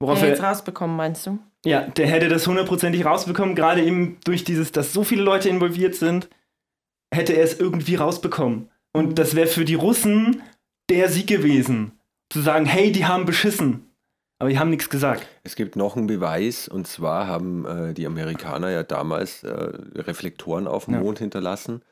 [0.00, 1.38] Worauf Wer er, jetzt rausbekommen, meinst du?
[1.64, 5.94] ja, der hätte das hundertprozentig rausbekommen, gerade eben durch dieses, dass so viele Leute involviert
[5.94, 6.28] sind,
[7.14, 8.70] hätte er es irgendwie rausbekommen.
[8.92, 10.42] Und das wäre für die Russen
[10.88, 11.92] der Sieg gewesen.
[12.32, 13.89] Zu sagen, hey, die haben beschissen.
[14.40, 15.28] Aber die haben nichts gesagt.
[15.44, 19.50] Es gibt noch einen Beweis, und zwar haben äh, die Amerikaner ja damals äh,
[19.94, 21.00] Reflektoren auf dem Ja.
[21.00, 21.82] Mond hinterlassen.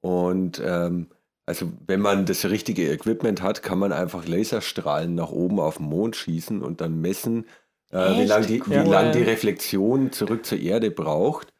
[0.00, 1.08] Und ähm,
[1.46, 5.86] Also wenn man das richtige Equipment hat, kann man einfach Laserstrahlen nach oben auf den
[5.86, 7.46] Mond schießen und dann messen,
[7.90, 8.76] äh, wie lange die, Cool.
[8.90, 11.51] lang die Reflexion zurück zur Erde braucht.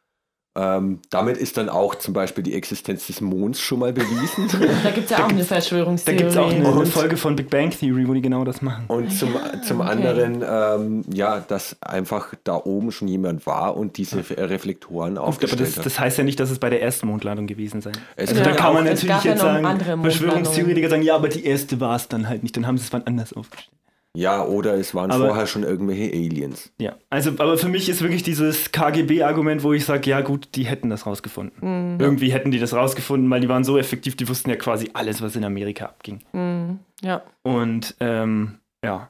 [0.55, 4.47] Ähm, damit ist dann auch zum Beispiel die Existenz des Monds schon mal bewiesen.
[4.83, 6.17] Da gibt es ja auch eine Da Verschwörungstheorie.
[6.19, 8.61] gibt es auch eine, eine Und- Folge von Big Bang Theory, wo die genau das
[8.61, 8.85] machen.
[8.87, 9.29] Und zum,
[9.65, 9.89] zum okay.
[9.89, 15.17] anderen, ähm, ja, dass einfach da oben schon jemand war und diese Re- Reflektoren Gut,
[15.19, 15.85] aber aufgestellt das, hat.
[15.87, 17.93] das heißt ja nicht, dass es bei der ersten Mondlandung gewesen sein.
[18.15, 20.01] Es Also kann da ja kann man auch- natürlich ja jetzt sagen.
[20.03, 22.93] Verschwörungstheoretiker sagen, ja, aber die erste war es dann halt nicht, dann haben sie es
[22.93, 23.71] wann anders aufgestellt.
[24.15, 26.71] Ja, oder es waren Aber- vorher schon irgendwelche Aliens.
[26.79, 30.65] Ja, also, aber für mich ist wirklich dieses KGB-Argument, wo ich sage, ja gut, die
[30.65, 31.93] hätten das rausgefunden.
[31.95, 31.99] Mhm.
[31.99, 35.21] Irgendwie hätten die das rausgefunden, weil die waren so effektiv, die wussten ja quasi alles,
[35.21, 36.19] was in Amerika abging.
[36.33, 36.79] Mhm.
[37.01, 39.09] Ja, Und ähm, ja,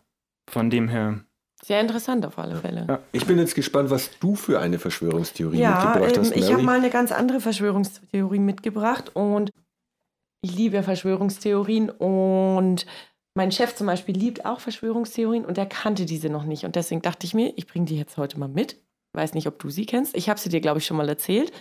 [0.49, 1.19] von dem her.
[1.63, 2.85] sehr interessant auf alle Fälle.
[2.87, 2.99] Ja.
[3.11, 6.63] Ich bin jetzt gespannt, was du für eine Verschwörungstheorie Ja, mitgebracht ähm, hast, ich habe
[6.63, 9.51] mal eine ganz andere Verschwörungstheorie mitgebracht und
[10.41, 12.85] ich liebe Verschwörungstheorien und
[13.35, 17.01] mein Chef zum Beispiel liebt auch Verschwörungstheorien und er kannte diese noch nicht und deswegen
[17.01, 18.77] dachte ich mir, ich bringe die jetzt heute mal mit.
[19.13, 20.15] Weiß nicht, ob du sie kennst.
[20.15, 21.51] Ich habe sie dir, glaube ich, schon mal erzählt.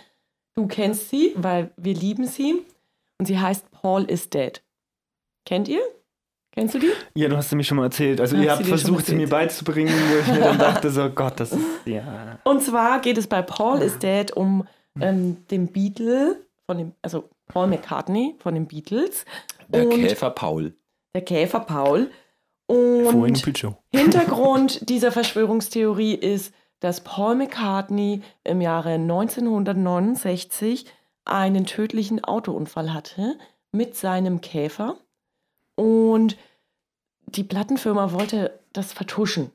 [0.55, 2.61] Du kennst sie, weil wir lieben sie
[3.19, 4.63] und sie heißt Paul is dead.
[5.45, 5.81] Kennt ihr?
[6.51, 6.91] Kennst du die?
[7.15, 8.21] Ja, du hast sie mir schon mal erzählt.
[8.21, 11.39] Also Hast ihr habt versucht, sie mir beizubringen, wo ich mir dann dachte, so Gott,
[11.39, 11.65] das ist.
[11.85, 12.39] Ja.
[12.43, 14.67] Und zwar geht es bei Paul is Dead um
[14.99, 19.25] ähm, den Beatle, von dem, also Paul McCartney von den Beatles.
[19.67, 20.75] Der und Käfer Paul.
[21.13, 22.11] Der Käfer Paul.
[22.67, 23.43] Und.
[23.91, 30.85] Hintergrund dieser Verschwörungstheorie ist, dass Paul McCartney im Jahre 1969
[31.25, 33.37] einen tödlichen Autounfall hatte
[33.71, 34.97] mit seinem Käfer.
[35.75, 36.37] Und
[37.25, 39.51] die Plattenfirma wollte das vertuschen.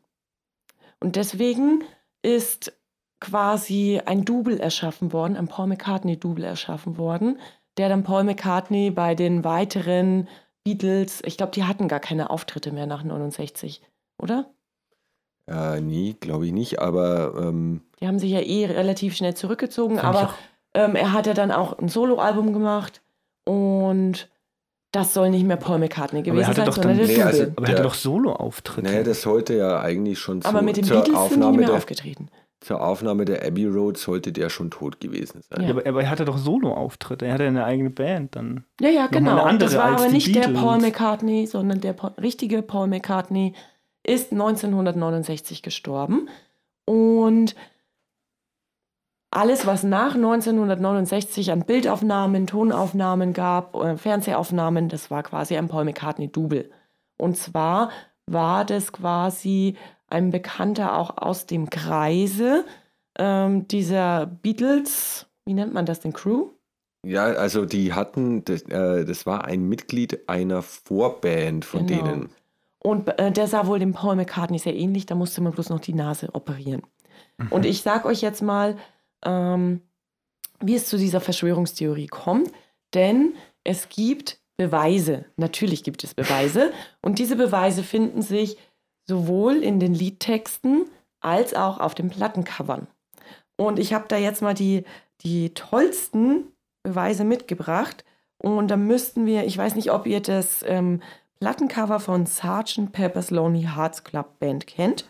[1.01, 1.85] Und deswegen
[2.23, 2.73] ist
[3.21, 7.39] quasi ein Double erschaffen worden, ein Paul McCartney-Double erschaffen worden,
[7.77, 10.29] der dann Paul McCartney bei den weiteren
[10.65, 13.83] Beatles, ich glaube, die hatten gar keine Auftritte mehr nach 69,
[14.21, 14.51] oder?
[15.47, 19.99] Äh, nee, glaube ich nicht, aber ähm, Die haben sich ja eh relativ schnell zurückgezogen,
[19.99, 20.35] aber
[20.75, 23.01] ähm, er hat ja dann auch ein Soloalbum gemacht
[23.45, 24.29] und
[24.93, 27.53] das soll nicht mehr Paul McCartney Aber er gewesen sein, sondern dann- der Nee, also-.
[27.57, 28.91] Aber er hatte doch Solo-Auftritte.
[28.91, 31.33] nee, das sollte ja eigentlich schon zu, aber mit den zur, Beatles sind die nicht
[31.45, 32.29] Aufnahme mehr der, aufgetreten.
[32.61, 35.63] Zur Aufnahme der Abbey Road sollte der schon tot gewesen sein.
[35.63, 37.27] ja, aber, aber er hatte doch Solo-Auftritte.
[37.27, 38.65] Er hatte eine eigene Band dann.
[38.81, 39.45] Ja, ja, genau.
[39.45, 40.61] eine das war aber nicht der Beatles.
[40.61, 43.55] Paul McCartney, sondern der Paul, richtige Paul McCartney
[44.03, 46.29] ist 1969 gestorben.
[46.85, 47.55] Und
[49.31, 55.85] alles, was nach 1969 an Bildaufnahmen, Tonaufnahmen gab, äh, Fernsehaufnahmen, das war quasi ein Paul
[55.85, 56.71] McCartney-Double.
[57.19, 57.91] Und zwar
[58.27, 59.77] war das quasi
[60.09, 62.65] ein Bekannter auch aus dem Kreise
[63.19, 66.51] ähm, dieser Beatles, wie nennt man das denn, Crew?
[67.07, 72.03] Ja, also die hatten, das, äh, das war ein Mitglied einer Vorband von Genau.
[72.05, 72.29] denen.
[72.81, 75.81] Und äh, der sah wohl dem Paul McCartney sehr ähnlich, da musste man bloß noch
[75.81, 76.83] die Nase operieren.
[77.51, 78.77] Und ich sag euch jetzt mal,
[79.25, 79.81] ähm,
[80.61, 82.51] wie es zu dieser Verschwörungstheorie kommt,
[82.95, 88.59] denn es gibt Beweise, natürlich gibt es Beweise, und diese Beweise finden sich
[89.09, 90.85] sowohl in den Liedtexten
[91.21, 92.87] als auch auf den Plattencovern.
[93.57, 94.85] Und ich habe da jetzt mal die,
[95.23, 98.05] die tollsten Beweise mitgebracht.
[98.37, 101.03] Und da müssten wir, ich weiß nicht, ob ihr das ähm,
[101.41, 102.93] Plattencover von Sgt.
[102.93, 105.09] Pepper's Lonely Hearts Club Band kennt.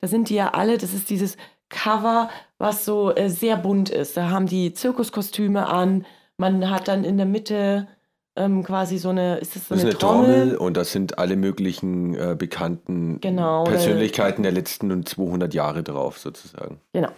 [0.00, 1.36] Da sind die ja alle, das ist dieses
[1.70, 4.16] Cover, was so äh, sehr bunt ist.
[4.16, 6.06] Da haben die Zirkuskostüme an,
[6.36, 7.88] man hat dann in der Mitte
[8.38, 11.18] ähm, quasi so eine, ist das so Das ist eine, eine Trommel und das sind
[11.18, 16.80] alle möglichen äh, bekannten Genau, Persönlichkeiten der letzten 200 Jahre drauf, sozusagen.
[16.92, 17.10] Genau.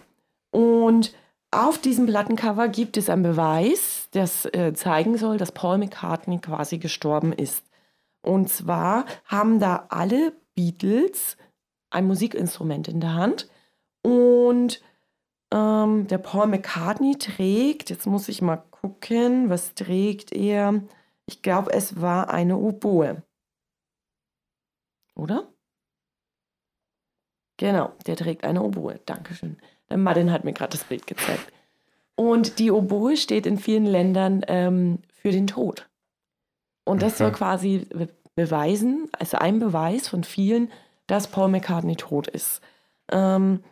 [0.51, 1.13] Und
[1.51, 6.77] auf diesem Plattencover gibt es einen Beweis, das äh, zeigen soll, dass Paul McCartney quasi
[6.77, 7.63] gestorben ist.
[8.23, 11.37] Und zwar haben da alle Beatles
[11.89, 13.49] ein Musikinstrument in der Hand
[14.01, 14.81] und
[15.53, 20.81] ähm, der Paul McCartney trägt, jetzt muss ich mal gucken, was trägt er?
[21.31, 23.23] Ich glaube, es war eine Oboe.
[25.15, 25.47] Oder?
[27.55, 28.99] Genau, der trägt eine Oboe.
[29.05, 29.57] Dankeschön.
[29.89, 31.53] Der Martin hat mir gerade das Bild gezeigt.
[32.15, 35.89] Und die Oboe steht in vielen Ländern ähm, für den Tod.
[36.83, 40.69] Und das soll quasi be- beweisen, also ein Beweis von vielen,
[41.07, 42.61] dass Paul McCartney tot ist.
[43.09, 43.63] Ähm,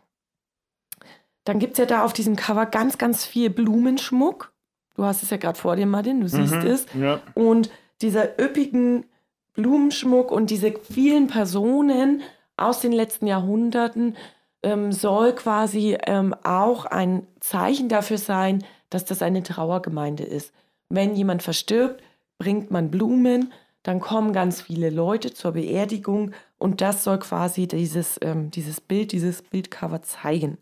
[1.44, 4.54] dann gibt es ja da auf diesem Cover ganz, ganz viel Blumenschmuck.
[4.96, 6.86] Du hast es ja gerade vor dir, Martin, du siehst Mhm, es.
[7.00, 7.22] Ja.
[7.36, 7.70] Und
[8.02, 9.06] dieser üppigen
[9.54, 12.22] Blumenschmuck und diese vielen Personen
[12.58, 14.16] aus den letzten Jahrhunderten
[14.64, 20.54] ähm, soll quasi ähm, auch ein Zeichen dafür sein, dass das eine Trauergemeinde ist.
[20.90, 22.02] Wenn jemand verstirbt,
[22.38, 28.20] bringt man Blumen, dann kommen ganz viele Leute zur Beerdigung und das soll quasi dieses,
[28.22, 30.58] ähm, dieses Bild, dieses Bildcover zeigen.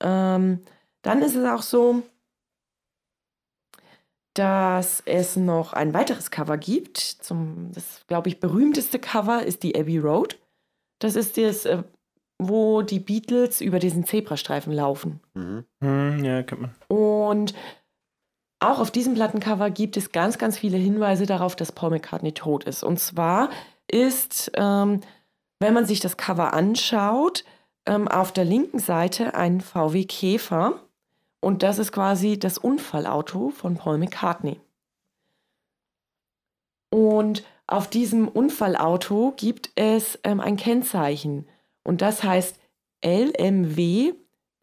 [0.00, 0.60] Ähm,
[1.02, 2.02] dann ist es auch so,
[4.38, 6.98] dass es noch ein weiteres Cover gibt.
[6.98, 10.38] Zum, das, glaube ich, berühmteste Cover ist die Abbey Road.
[10.98, 11.82] Das ist das, äh,
[12.38, 15.20] wo die Beatles über diesen Zebrastreifen laufen.
[15.34, 15.64] Mhm.
[15.82, 16.74] Hm, ja, kennt man.
[16.88, 17.54] Und
[18.60, 22.64] auch auf diesem Plattencover gibt es ganz, ganz viele Hinweise darauf, dass Paul McCartney tot
[22.64, 22.82] ist.
[22.82, 23.50] Und zwar
[23.88, 25.00] ist, ähm,
[25.60, 27.44] wenn man sich das Cover anschaut,
[27.86, 30.80] ähm, auf der linken Seite ein VW Käfer.
[31.40, 34.60] Und das ist quasi das Unfallauto von Paul McCartney.
[36.90, 41.48] Und auf diesem Unfallauto gibt es ähm, ein Kennzeichen.
[41.84, 42.58] Und das heißt
[43.04, 44.14] LMW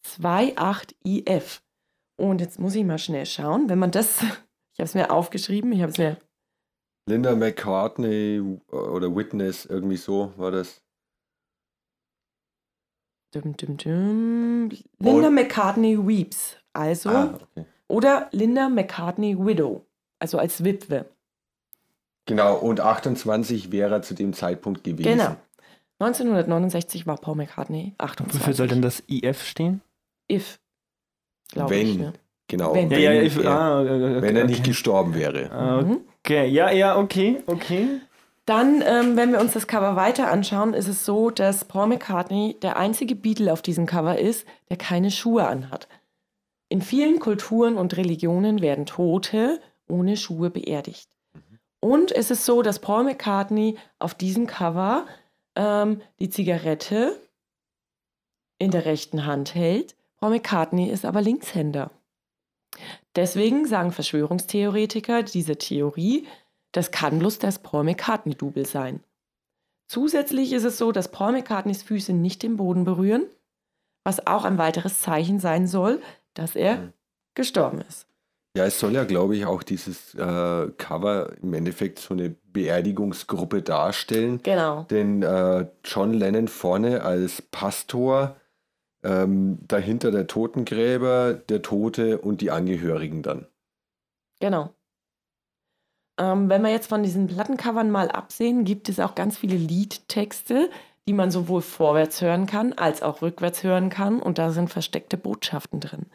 [0.06, 1.62] 28IF.
[2.18, 5.72] Und jetzt muss ich mal schnell schauen, wenn man das, ich habe es mir aufgeschrieben,
[5.72, 6.18] ich habe es mir,
[7.06, 10.82] Linda McCartney oder Witness, irgendwie so war das.
[13.34, 17.66] dum, dum, dum, Linda McCartney Weeps, also, Ah, okay.
[17.88, 19.86] oder Linda McCartney Widow,
[20.20, 21.06] also als Witwe.
[22.26, 25.04] Genau, und 28 wäre er zu dem Zeitpunkt gewesen.
[25.04, 25.36] Genau.
[26.00, 28.42] 1969 war Paul McCartney 28.
[28.42, 29.82] Wofür soll denn das IF stehen?
[30.32, 30.60] If,
[31.52, 31.88] glaube Wenn.
[31.88, 31.98] ich.
[31.98, 32.14] Ne?
[32.48, 32.74] Genau.
[32.74, 32.90] Wenn.
[32.90, 34.70] Ja, wenn, ja, if, er, ah, okay, wenn er nicht okay.
[34.70, 35.52] gestorben wäre.
[35.52, 35.86] Ah.
[36.20, 38.02] Okay, ja, ja, okay, okay.
[38.46, 42.58] Dann, ähm, wenn wir uns das Cover weiter anschauen, ist es so, dass Paul McCartney
[42.62, 45.88] der einzige Beatle auf diesem Cover ist, der keine Schuhe anhat.
[46.74, 51.08] In vielen Kulturen und Religionen werden Tote ohne Schuhe beerdigt.
[51.80, 55.06] Und es ist so, dass Paul McCartney auf diesem Cover
[55.56, 57.16] ähm, die Zigarette
[58.58, 59.96] in der rechten Hand hält.
[60.18, 61.92] Paul McCartney ist aber Linkshänder.
[63.16, 66.26] Deswegen sagen Verschwörungstheoretiker diese Theorie,
[66.72, 69.04] das kann bloß das Paul McCartney-Double sein.
[69.88, 73.28] Zusätzlich ist es so, dass Paul McCartneys Füße nicht den Boden berühren,
[74.04, 76.02] was auch ein weiteres Zeichen sein soll,
[76.34, 76.93] dass er Mhm.
[77.36, 78.08] gestorben ist.
[78.56, 83.63] Ja, es soll ja, glaube ich, auch dieses äh, Cover im Endeffekt so eine Beerdigungsgruppe
[83.63, 84.41] darstellen.
[84.43, 84.84] Genau.
[84.84, 88.36] Den äh, John Lennon vorne als Pastor,
[89.04, 93.48] ähm, dahinter der Totengräber, der Tote und die Angehörigen dann.
[94.39, 94.69] Genau.
[96.19, 100.69] Ähm, wenn wir jetzt von diesen Plattencovern mal absehen, gibt es auch ganz viele Liedtexte,
[101.08, 104.22] die man sowohl vorwärts hören kann als auch rückwärts hören kann.
[104.22, 106.06] Und da sind versteckte Botschaften drin.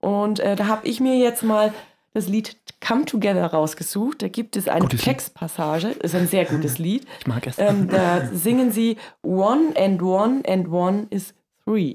[0.00, 1.72] Und äh, da habe ich mir jetzt mal
[2.14, 4.22] das Lied Come Together rausgesucht.
[4.22, 5.02] Da gibt es eine Gutes.
[5.02, 7.06] Textpassage, ist ein sehr gutes Lied.
[7.20, 7.58] Ich mag es.
[7.58, 11.94] Ähm, da singen sie One and One and One is Three.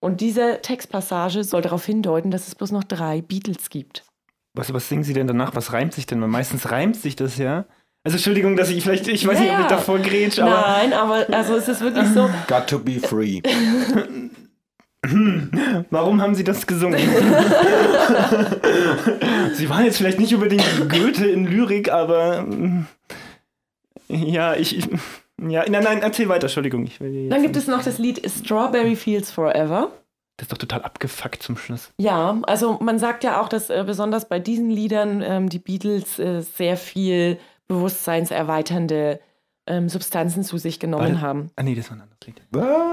[0.00, 4.04] Und diese Textpassage soll darauf hindeuten, dass es bloß noch drei Beatles gibt.
[4.54, 5.54] Was, was singen Sie denn danach?
[5.54, 6.18] Was reimt sich denn?
[6.20, 7.66] Meistens reimt sich das ja.
[8.06, 9.68] Also Entschuldigung, dass ich vielleicht, ich weiß Ja, nicht, ob ich ja.
[9.68, 12.30] davor grätsch, aber Nein, aber also es ist wirklich so.
[12.46, 13.42] Got to be free.
[15.90, 17.00] warum haben Sie das gesungen?
[19.54, 22.86] Sie waren jetzt vielleicht nicht unbedingt Goethe in Lyrik, aber mm,
[24.06, 24.88] ja, ich, ich
[25.48, 26.84] ja, nein, nein, erzähl weiter, Entschuldigung.
[26.86, 29.90] Ich will jetzt Dann gibt es noch das Lied Strawberry Fields Forever.
[30.36, 31.90] das ist doch total abgefuckt zum Schluss.
[31.98, 36.20] Ja, also man sagt ja auch, dass äh, besonders bei diesen Liedern ähm, die Beatles
[36.20, 39.20] äh, sehr viel bewusstseinserweiternde
[39.66, 41.20] ähm, Substanzen zu sich genommen Warte.
[41.20, 41.50] haben.
[41.56, 42.42] Ah nee, das war ein anderes Lied.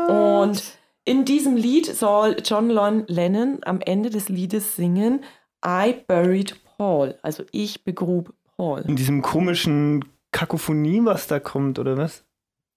[0.09, 5.23] Und in diesem Lied soll John Lon Lennon am Ende des Liedes singen
[5.65, 8.81] I buried Paul, also ich begrub Paul.
[8.87, 12.25] In diesem komischen Kakophonie, was da kommt, oder was?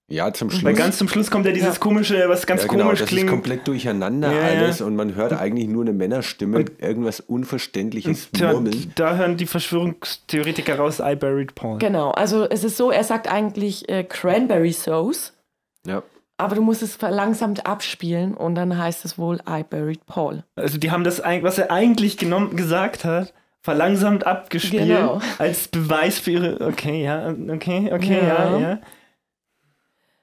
[0.09, 0.63] Ja, zum Schluss.
[0.63, 1.81] Weil ganz zum Schluss kommt ja dieses Ja.
[1.81, 3.25] komische, was ganz ja, genau, komisch das klingt.
[3.25, 8.53] ist komplett durcheinander Ja, alles und man hört eigentlich nur eine Männerstimme, irgendwas Unverständliches Tja,
[8.53, 8.93] murmeln.
[8.95, 11.79] da hören die Verschwörungstheoretiker raus, I buried Paul.
[11.79, 15.33] Genau, also es ist so, er sagt eigentlich äh, Cranberry Sauce,
[15.85, 16.05] Ja.
[16.39, 20.45] aber du musst es verlangsamt abspielen und dann heißt es wohl I buried Paul.
[20.55, 25.21] Also die haben das, was er eigentlich genommen, gesagt hat, verlangsamt abgespielt Genau.
[25.39, 26.61] als Beweis für ihre.
[26.65, 28.59] Okay, ja, okay, okay, ja, Ja.
[28.61, 28.79] ja.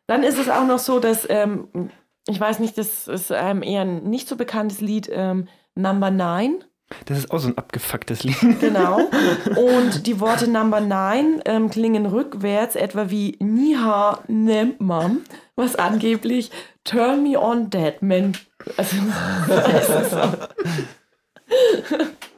[0.07, 1.89] Dann ist es auch noch so, dass, ähm,
[2.27, 6.59] ich weiß nicht, das ist ähm, eher ein nicht so bekanntes Lied, ähm, Number Nine.
[7.05, 8.59] Das ist auch so ein abgefucktes Lied.
[8.59, 8.97] Genau.
[9.55, 15.21] Und die Worte Number Nine ähm, klingen rückwärts etwa wie Niha Nempmam,
[15.55, 16.51] was angeblich
[16.83, 18.37] Turn me on dead man.
[18.77, 18.97] Also.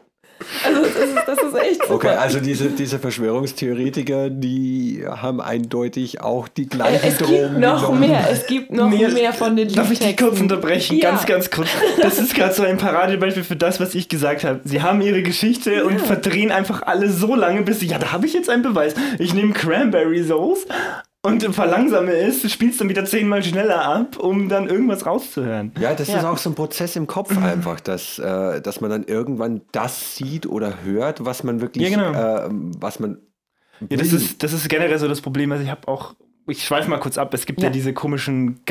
[0.66, 1.94] Also das ist, das ist echt super.
[1.96, 7.60] Okay, also diese, diese Verschwörungstheoretiker, die haben eindeutig auch die gleichen es gibt Drogen.
[7.60, 8.00] noch genommen.
[8.02, 10.98] mehr, es gibt noch Nee, mehr von den Darf ich dich kurz unterbrechen?
[10.98, 11.12] Ja.
[11.12, 11.70] Ganz, ganz kurz.
[12.02, 14.60] Das ist gerade so ein Paradebeispiel für das, was ich gesagt habe.
[14.66, 18.26] Sie haben ihre Geschichte und verdrehen einfach alle so lange, bis sie, ja, da habe
[18.26, 18.94] ich jetzt einen Beweis.
[19.20, 20.66] Ich nehme Cranberry Sauce
[21.26, 25.72] und verlangsame es, spielst dann wieder zehnmal schneller ab, um dann irgendwas rauszuhören.
[25.80, 26.20] Ja, das Ja.
[26.20, 30.16] ist auch so ein Prozess im Kopf einfach, dass, äh, dass man dann irgendwann das
[30.16, 32.46] sieht oder hört, was man wirklich, Ja, genau.
[32.46, 33.18] äh, was man
[33.90, 35.52] Ja, das ist, das ist generell so das Problem.
[35.52, 36.16] Also ich habe auch,
[36.48, 37.72] ich schweife mal kurz ab, es gibt ja, Ja.
[37.74, 38.62] diese komischen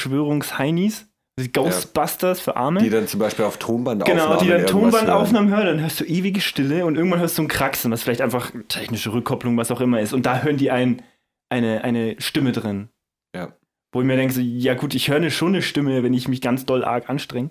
[0.00, 1.06] Geisterbeschwörungsheinis,
[1.38, 2.80] die Ghostbusters für Arme.
[2.80, 6.40] die dann zum Beispiel auf Tonband Genau, die dann Tonbandaufnahmen hören, dann hörst du ewige
[6.40, 10.00] Stille und irgendwann hörst du ein Kraxen, was vielleicht einfach technische Rückkopplung, was auch immer
[10.00, 10.12] ist.
[10.12, 11.02] Und da hören die ein,
[11.50, 12.88] eine, eine Stimme drin.
[13.34, 13.52] Ja.
[13.92, 16.28] Wo ich mir denke, so, ja gut, ich höre eine schon eine Stimme, wenn ich
[16.28, 17.50] mich ganz doll arg anstrenge.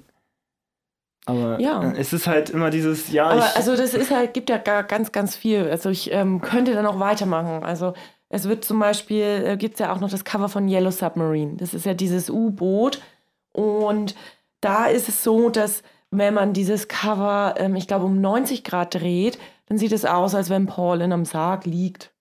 [1.25, 1.91] Aber Ja.
[1.95, 4.83] es ist halt immer dieses, ja, Aber ich, also das ist halt, gibt ja gar,
[4.83, 5.69] ganz, ganz viel.
[5.69, 7.63] Also ich ähm, könnte da noch weitermachen.
[7.63, 7.93] Also
[8.29, 11.57] es wird zum Beispiel, äh, gibt es ja auch noch das Cover von Yellow Submarine.
[11.57, 13.01] Das ist ja dieses U-Boot.
[13.53, 14.15] Und
[14.61, 18.95] da ist es so, dass wenn man dieses Cover, ähm, ich glaube, um 90 Grad
[18.95, 22.11] dreht, dann sieht es aus, als wenn Paul in einem Sarg liegt.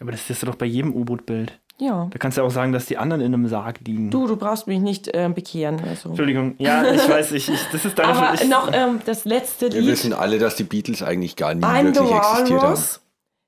[0.00, 1.58] Aber das ist doch bei jedem U-Boot-Bild.
[1.80, 2.08] Ja.
[2.10, 4.10] Da kannst du ja auch sagen, dass die anderen in einem Sarg liegen.
[4.10, 5.80] Du, du brauchst mich nicht äh, bekehren.
[5.88, 6.08] Also.
[6.08, 9.72] Entschuldigung, ja, ich weiß, ich, ich, das ist deine Aber ich, noch ähm, das letzte
[9.72, 9.92] Wir Lied.
[9.92, 12.82] wissen alle, dass die Beatles eigentlich gar nie I'm the wirklich existiert haben.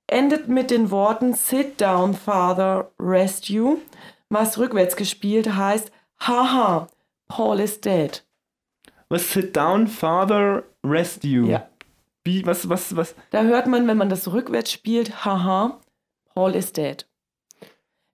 [0.06, 3.78] Endet mit den Worten Sit down, Father, rest you,
[4.28, 6.88] was rückwärts gespielt heißt Haha,
[7.28, 8.24] Paul is dead.
[9.08, 11.46] Was sit down, Father, rest you.
[11.46, 11.66] Ja.
[12.24, 13.14] Wie, was, was, was?
[13.30, 15.78] Da hört man, wenn man das rückwärts spielt, Haha,
[16.40, 17.06] Paul is dead.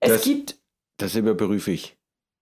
[0.01, 0.57] Es Das- gibt,
[0.97, 1.95] Das überprüfe ich.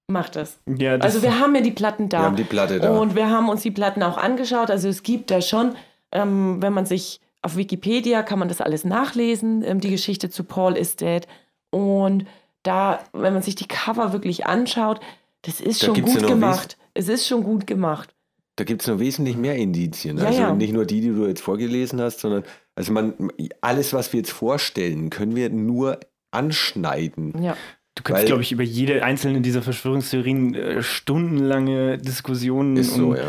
[0.08, 0.60] macht das.
[0.66, 2.22] Ja, das, Also wir haben ja die Platten da.
[2.22, 2.90] Wir haben die Platte da.
[2.98, 4.72] Und wir haben uns die Platten auch angeschaut.
[4.72, 5.76] Also es gibt da schon,
[6.12, 10.44] ähm, wenn man sich auf Wikipedia kann man das alles nachlesen, ähm, die Geschichte zu
[10.44, 11.28] Paul is Dead.
[11.70, 12.26] Und
[12.64, 15.00] da, wenn man sich die Cover wirklich anschaut,
[15.44, 16.78] das ist Da schon ja gut gemacht.
[16.96, 18.16] Es ist schon gut gemacht.
[18.56, 20.18] Da gibt es noch wesentlich mehr Indizien.
[20.18, 20.54] Ja, also ja.
[20.56, 22.44] nicht nur die, die du jetzt vorgelesen hast, sondern
[22.76, 23.14] also man,
[23.62, 26.00] alles, was wir jetzt vorstellen, können wir nur
[26.32, 27.42] anschneiden.
[27.42, 27.56] Ja.
[27.96, 33.16] du kannst, weil- glaube ich, über jede einzelne dieser Verschwörungstheorien äh, stundenlange Diskussionen Ist so,
[33.16, 33.28] ja.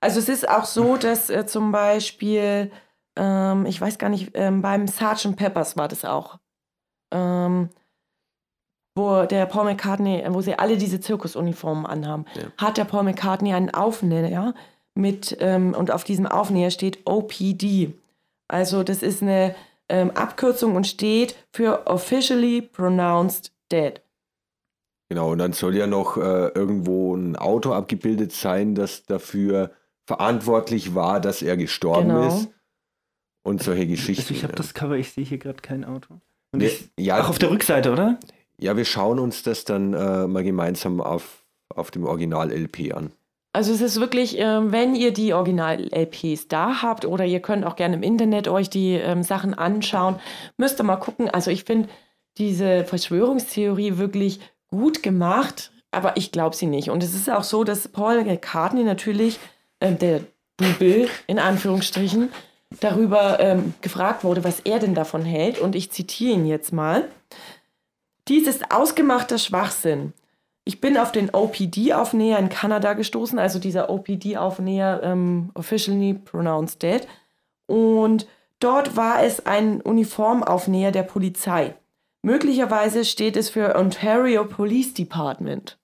[0.00, 2.72] Also es ist auch so, dass äh, zum Beispiel,
[3.16, 5.36] ähm, ich weiß gar nicht, ähm, beim Sgt.
[5.36, 6.38] Peppers war das auch.
[7.12, 7.68] Ähm,
[8.94, 12.42] wo der Paul McCartney, wo sie alle diese Zirkusuniformen anhaben, Ja.
[12.58, 14.54] hat der Paul McCartney einen Aufnäher
[14.94, 17.94] mit, ähm, und auf diesem Aufnäher steht OPD.
[18.52, 19.54] Also das ist eine
[19.88, 24.00] ähm, Abkürzung und steht für Officially Pronounced Dead.
[25.08, 29.70] Genau, und dann soll ja noch äh, irgendwo ein Auto abgebildet sein, das dafür
[30.06, 32.28] verantwortlich war, dass er gestorben Genau.
[32.28, 32.48] ist.
[33.44, 34.34] Und solche Also Geschichten.
[34.34, 36.14] ich habe das Cover, ich sehe hier gerade kein Auto.
[36.52, 38.18] Und Nee, ich, ja, ach, auf der Rückseite, oder?
[38.58, 43.12] ja, wir schauen uns das dann äh, mal gemeinsam auf, auf dem Original-LP an.
[43.54, 47.76] Also es ist wirklich, ähm, wenn ihr die Original-LPs da habt oder ihr könnt auch
[47.76, 50.18] gerne im Internet euch die ähm, Sachen anschauen,
[50.56, 51.28] müsst ihr mal gucken.
[51.28, 51.90] Also ich finde
[52.38, 56.88] diese Verschwörungstheorie wirklich gut gemacht, aber ich glaube sie nicht.
[56.88, 59.38] Und es ist auch so, dass Paul McCartney natürlich,
[59.82, 60.20] ähm, der
[60.56, 62.30] Double in Anführungsstrichen,
[62.80, 65.58] darüber ähm, gefragt wurde, was er denn davon hält.
[65.58, 67.06] Und ich zitiere ihn jetzt mal.
[68.28, 70.14] Dies ist ausgemachter Schwachsinn.
[70.64, 77.08] Ich bin auf den OPD-Aufnäher in Kanada gestoßen, also dieser OPD-Aufnäher, ähm, officially pronounced dead.
[77.66, 78.28] Und
[78.60, 81.74] dort war es ein Uniformaufnäher der Polizei.
[82.22, 85.78] Möglicherweise steht es für Ontario Police Department.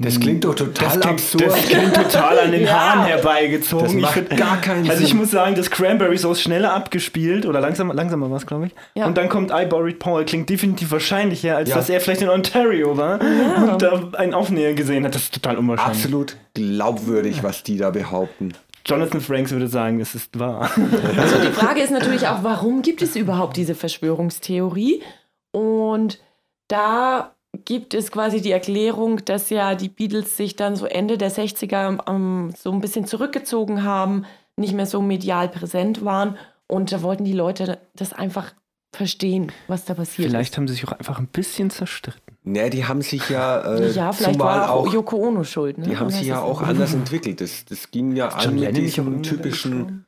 [0.00, 1.46] Das klingt doch total das klingt, absurd.
[1.46, 2.72] Das klingt total an den Ja.
[2.78, 3.84] Haaren herbeigezogen.
[3.84, 5.18] Das Ich macht find- gar keinen Also ich Sinn.
[5.18, 8.72] muss sagen, das Cranberry Sauce schneller abgespielt oder langsamer, langsamer war es, glaube ich.
[8.94, 9.06] Ja.
[9.06, 10.24] Und dann kommt I Buried Paul.
[10.24, 11.74] Klingt definitiv wahrscheinlicher, als Ja.
[11.76, 13.72] dass er vielleicht in Ontario war Ja.
[13.72, 15.16] und da einen Aufnäher gesehen hat.
[15.16, 15.98] Das ist total unwahrscheinlich.
[16.04, 18.52] Absolut glaubwürdig, was die da behaupten.
[18.86, 20.70] Jonathan Franks würde sagen, das ist wahr.
[21.18, 25.02] Also die Frage ist natürlich auch, warum gibt es überhaupt diese Verschwörungstheorie?
[25.50, 26.20] Und
[26.68, 27.32] da
[27.64, 31.98] gibt es quasi die Erklärung, dass ja die Beatles sich dann so Ende der 60er
[32.08, 34.24] ähm, so ein bisschen zurückgezogen haben,
[34.56, 36.36] nicht mehr so medial präsent waren.
[36.66, 38.52] Und da wollten die Leute das einfach
[38.94, 42.36] verstehen, was da passiert Vielleicht haben sie sich auch einfach ein bisschen zerstritten.
[42.44, 43.96] Ne, die haben sich ja, äh, ist.
[43.96, 45.78] Ja, vielleicht zumal war auch, auch Yoko Ono schuld.
[45.78, 45.88] Ne?
[45.88, 47.40] Die haben sich ja auch anders entwickelt.
[47.40, 50.06] Das, das ging ja John an mit diesem typischen,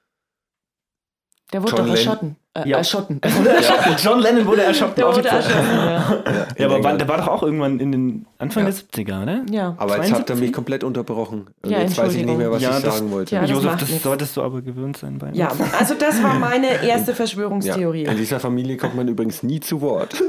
[1.53, 2.37] Der wurde John doch erschotten.
[2.55, 2.77] Äh, Ja.
[2.79, 3.21] erschotten.
[4.03, 4.95] John Lennon wurde erschossen.
[4.97, 6.23] Der wurde erschossen, ja.
[6.59, 7.01] Ja, aber wann, England.
[7.01, 8.71] der war doch auch irgendwann in den Anfang Ja.
[8.71, 9.43] der 70er, oder?
[9.51, 9.75] ja.
[9.79, 10.41] Aber jetzt habt ihr 72?
[10.41, 11.47] mich komplett unterbrochen.
[11.63, 12.79] Und Ja, jetzt weiß ich nicht mehr, was Entschuldigung.
[12.79, 13.35] ich Ja, das- sagen wollte.
[13.35, 14.05] Ja, das Josef, das nichts.
[14.05, 15.61] solltest du aber gewöhnt sein bei Ja, uns.
[15.79, 17.17] also das war meine erste Ja.
[17.17, 18.05] Verschwörungstheorie.
[18.05, 20.15] In dieser Familie kommt man übrigens nie zu Wort.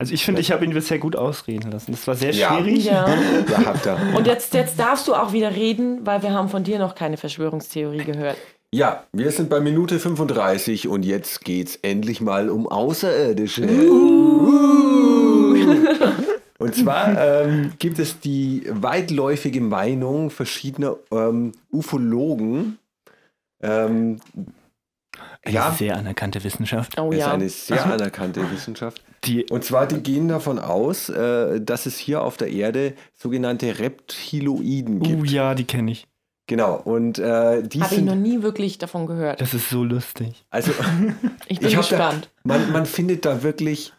[0.00, 1.90] Also ich finde, ich habe ihn bisher gut ausreden lassen.
[1.90, 2.56] Das war sehr Ja.
[2.56, 2.84] schwierig.
[2.84, 3.08] Ja.
[3.08, 3.98] Ja, habt ihr.
[4.16, 7.16] Und jetzt, jetzt darfst du auch wieder reden, weil wir haben von dir noch keine
[7.16, 8.36] Verschwörungstheorie gehört.
[8.74, 13.66] Ja, wir sind bei Minute 35 und jetzt geht's endlich mal um Außerirdische.
[16.58, 22.78] Und zwar ähm, gibt es die weitläufige Meinung verschiedener ähm, Ufologen.
[23.62, 24.20] Ähm,
[25.42, 26.98] Eine ja, sehr anerkannte Wissenschaft.
[27.00, 27.32] Oh ist ja.
[27.32, 29.02] eine sehr anerkannte Wissenschaft.
[29.24, 33.78] Die, Und zwar, die gehen davon aus, äh, dass es hier auf der Erde sogenannte
[33.78, 35.22] Reptiloiden gibt.
[35.22, 36.06] oh ja, die kenne ich.
[36.48, 39.40] Genau, und äh, die Habe ich noch nie wirklich davon gehört.
[39.40, 40.44] Das ist so lustig.
[40.50, 40.72] Also,
[41.46, 42.30] Ich bin ich hab da, gespannt.
[42.42, 43.92] man, man findet da wirklich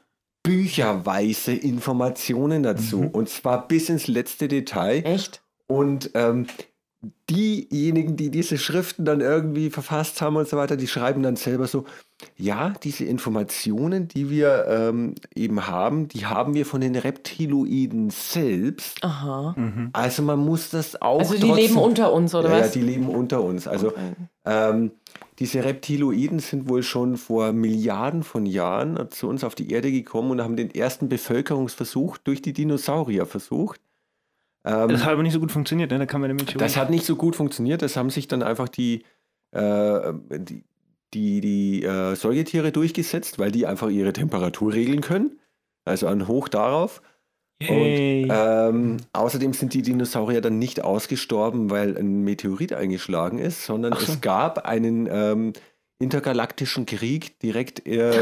[0.43, 3.02] bücherweise Informationen dazu.
[3.02, 3.08] Mhm.
[3.10, 5.06] Und zwar bis ins letzte Detail.
[5.06, 5.43] Echt?
[5.68, 6.47] Und ähm,
[7.30, 11.68] diejenigen, die diese Schriften dann irgendwie verfasst haben und so weiter, die schreiben dann selber
[11.68, 11.86] so,
[12.36, 19.02] ja, diese Informationen, die wir ähm, eben haben, die haben wir von den Reptiloiden selbst.
[19.04, 19.54] Aha.
[19.58, 19.89] Mhm.
[19.93, 21.20] Also man muss das auch.
[21.20, 22.72] Also die trotzdem- leben unter uns, oder ja, ja, was?
[22.72, 23.68] die leben unter uns.
[23.68, 24.14] Also Okay.
[24.45, 24.91] ähm,
[25.39, 30.32] diese Reptiloiden sind wohl schon vor Milliarden von Jahren zu uns auf die Erde gekommen
[30.32, 33.80] und haben den ersten Bevölkerungsversuch durch die Dinosaurier versucht.
[34.66, 35.99] Ähm, Das hat aber nicht so gut funktioniert, ne?
[35.99, 37.82] Da kann man nämlich das hat nicht so gut funktioniert.
[37.82, 39.03] Das haben sich dann einfach die,
[39.51, 40.64] äh, die,
[41.14, 45.39] die, die äh, Säugetiere durchgesetzt, weil die einfach ihre Temperatur regeln können.
[45.86, 47.01] Also ein Hoch darauf.
[47.62, 48.24] Yay.
[48.24, 53.93] Und ähm, außerdem sind die Dinosaurier dann nicht ausgestorben, weil ein Meteorit eingeschlagen ist, sondern
[53.93, 53.99] so.
[53.99, 55.53] es gab einen ähm,
[56.00, 58.14] intergalaktischen Krieg direkt äh,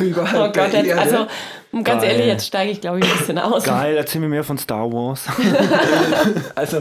[0.00, 1.00] überhalb Oh Gott, der jetzt, Erde.
[1.00, 1.26] also
[1.70, 2.12] um ganz Geil.
[2.12, 3.64] ehrlich, jetzt steige ich glaube ich ein bisschen aus.
[3.64, 5.26] Geil, erzähl mir mehr von Star Wars.
[6.54, 6.80] Also,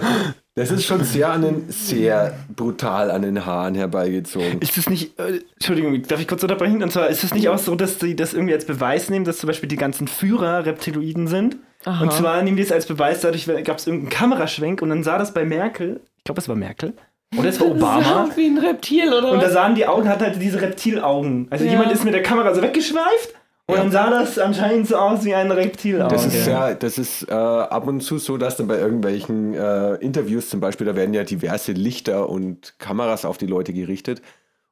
[0.56, 4.62] das ist schon sehr an den, sehr brutal an den Haaren herbeigezogen.
[4.62, 6.82] Ist es nicht, äh, Entschuldigung, darf ich kurz unterbrechen?
[6.82, 9.39] Und zwar ist es nicht auch so, dass sie das irgendwie als Beweis nehmen, dass
[9.39, 11.58] zum Beispiel die ganzen Führer Reptiloiden sind?
[11.84, 12.03] Aha.
[12.03, 15.18] Und zwar nehmen die es als Beweis, dadurch gab es irgendeinen Kameraschwenk und dann sah
[15.18, 16.93] das bei Merkel, ich glaube, es war Merkel,
[17.38, 18.23] war Das sah Obama.
[18.23, 21.47] aus wie ein Reptil, oder Und da sahen die Augen, hat halt diese Reptilaugen.
[21.49, 21.71] Also Ja.
[21.71, 23.33] jemand ist mit der Kamera so weggeschweift
[23.67, 23.81] und Ja.
[23.81, 26.13] dann sah das anscheinend so aus wie ein Reptilauge.
[26.13, 29.95] Das ist ja, das ist äh, ab und zu so, dass dann bei irgendwelchen äh,
[29.95, 34.21] Interviews zum Beispiel, da werden ja diverse Lichter und Kameras auf die Leute gerichtet.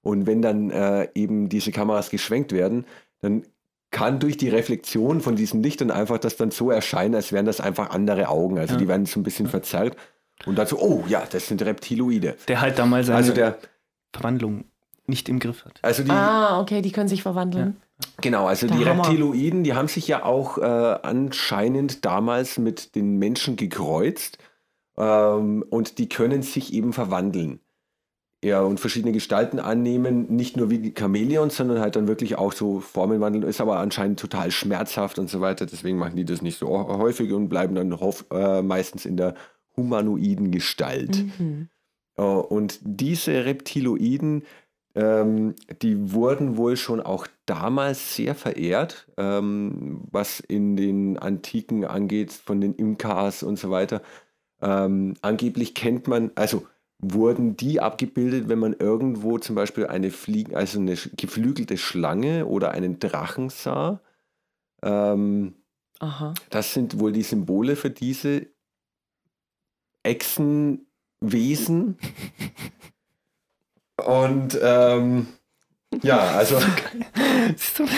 [0.01, 2.85] Und wenn dann äh, eben diese Kameras geschwenkt werden,
[3.21, 3.43] dann
[3.89, 7.61] kann durch die Reflexion von diesen Lichtern einfach das dann so erscheinen, als wären das
[7.61, 8.57] einfach andere Augen.
[8.57, 8.79] Also Ja.
[8.79, 9.95] die werden so ein bisschen verzerrt.
[10.45, 12.35] Und dann so, oh ja, das sind Reptiloide.
[12.47, 13.57] der halt da mal seine Also der,
[14.13, 14.65] Verwandlung
[15.07, 15.79] nicht im Griff hat.
[15.81, 17.77] also die, Ah, okay, die können sich verwandeln.
[18.21, 19.03] Genau, also Der die Hammer.
[19.05, 24.37] Reptiloiden, die haben sich ja auch äh, anscheinend damals mit den Menschen gekreuzt
[24.97, 27.59] ähm, und die können sich eben verwandeln.
[28.43, 32.51] Ja, und verschiedene Gestalten annehmen, nicht nur wie die Chamäleons, sondern halt dann wirklich auch
[32.51, 35.65] so Formen wandeln, ist aber anscheinend total schmerzhaft und so weiter.
[35.65, 39.35] Deswegen machen die das nicht so häufig und bleiben dann hof, äh, meistens in der
[39.75, 41.23] humanoiden Gestalt.
[41.39, 41.69] Mhm.
[42.17, 44.43] Äh, Und diese Reptiloiden,
[44.95, 52.31] ähm, die wurden wohl schon auch damals sehr verehrt, ähm, was in den Antiken angeht,
[52.31, 54.01] von den Imkas und so weiter.
[54.61, 56.67] Ähm, angeblich kennt man, also
[56.99, 62.71] wurden die abgebildet, wenn man irgendwo zum Beispiel eine Fliegen, also eine geflügelte Schlange oder
[62.71, 63.99] einen Drachen sah.
[64.81, 65.55] Ähm,
[65.99, 66.33] Aha.
[66.49, 68.47] das sind wohl die Symbole für diese
[70.03, 71.97] Echsenwesen.
[73.97, 75.27] Und ähm,
[76.01, 76.57] ja, also
[77.55, 77.91] Siehst du, was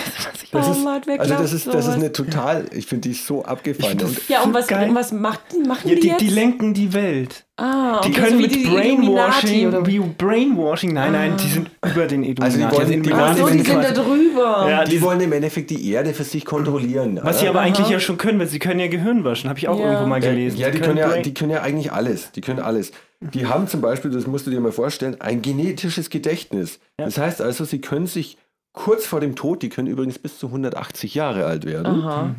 [0.44, 3.10] ich das Oh ist, Mann, wer also das ist, das ist eine total, ich finde
[3.10, 3.98] die so abgefahren.
[4.00, 4.90] Find Ja, und So was, geil.
[4.90, 6.22] und was macht, machen Ja, die, die, jetzt?
[6.22, 7.46] die lenken die Welt.
[7.58, 9.86] ah, okay, Die können so wie mit Brainwashing, oder?
[9.86, 11.38] wie Brainwashing, nein, nein, Ah.
[11.42, 12.44] die sind über den Illuminati.
[12.44, 14.68] Also die wollen- die Ach so, die sind da drüber.
[14.70, 17.20] Ja, die die wollen im Endeffekt die Erde für sich kontrollieren.
[17.22, 17.52] Was sie oder?
[17.52, 17.68] aber Aha.
[17.68, 19.86] eigentlich ja schon können, weil sie können ja Gehirn waschen, habe ich auch Ja.
[19.86, 20.58] irgendwo mal Ja, gelesen.
[20.58, 22.32] Ja, die können ja, Brain- die können ja eigentlich alles.
[22.32, 22.92] Die können alles.
[23.20, 26.80] Die haben zum Beispiel, das musst du dir mal vorstellen, ein genetisches Gedächtnis.
[27.00, 27.06] Ja.
[27.06, 28.38] Das heißt also, sie können sich
[28.74, 32.36] kurz vor dem Tod, die können übrigens bis zu 180 Jahre alt werden, Aha.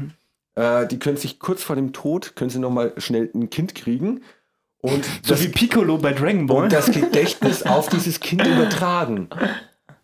[0.54, 4.20] äh, die können sich kurz vor dem Tod, können sie nochmal schnell ein Kind kriegen
[4.82, 6.64] und so das, wie Piccolo bei Dragon Ball.
[6.64, 9.28] und das Gedächtnis auf dieses Kind übertragen.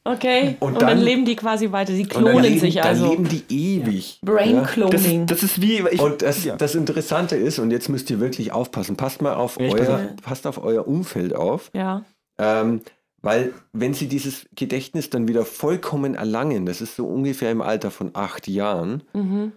[0.05, 1.93] Okay, Und und, dann, dann- leben die quasi weiter.
[1.93, 3.11] Sie dann klonen leben, sich dann also.
[3.11, 4.19] leben die ewig.
[4.23, 4.61] Brain Ja.
[4.63, 5.27] das, Cloning.
[5.27, 5.87] das ist wie.
[5.91, 6.57] Ich, Und das, ja.
[6.57, 10.63] das Interessante ist, und jetzt müsst ihr wirklich aufpassen, passt mal auf, euer, passt auf
[10.63, 11.71] euer Umfeld auf.
[11.73, 12.05] ja.
[12.39, 12.81] Ähm,
[13.25, 17.93] Weil wenn sie dieses Gedächtnis dann wieder vollkommen erlangen, das ist so ungefähr im Alter
[17.93, 19.53] von acht Jahren, Mhm.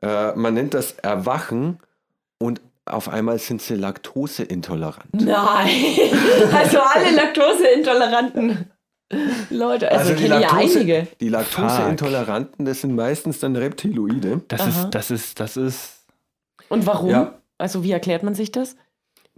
[0.00, 1.80] äh, man nennt das Erwachen
[2.38, 5.12] und auf einmal sind sie laktoseintolerant.
[5.12, 5.68] Nein,
[6.54, 8.70] also alle Laktoseintoleranten
[9.50, 11.06] Leute, also, die kenne ja einige.
[11.20, 14.40] Die Laktoseintoleranten, das sind meistens dann Reptiloide.
[14.48, 14.68] Das Aha.
[14.68, 16.04] ist, das ist, das ist.
[16.68, 17.10] Und warum?
[17.10, 17.38] Ja.
[17.58, 18.76] Also wie erklärt man sich das?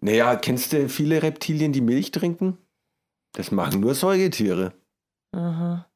[0.00, 2.58] Naja, kennst du viele Reptilien, die Milch trinken?
[3.32, 4.72] Das machen nur Säugetiere.
[5.32, 5.86] Aha.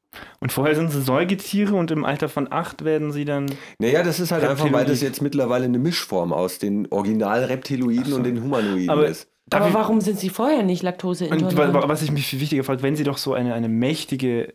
[0.41, 3.47] Und vorher sind sie Säugetiere und im Alter von acht werden sie dann.
[3.79, 8.25] Naja, das ist halt einfach, weil das jetzt mittlerweile eine Mischform aus den Original-Reptiloiden und
[8.25, 9.29] den Humanoiden Aber- ist.
[9.51, 11.75] Darf Aber ich- warum sind sie vorher nicht Und laktoseintolerant?
[11.75, 14.55] wa- was ich mich viel wichtiger frage, wenn sie doch so eine, eine mächtige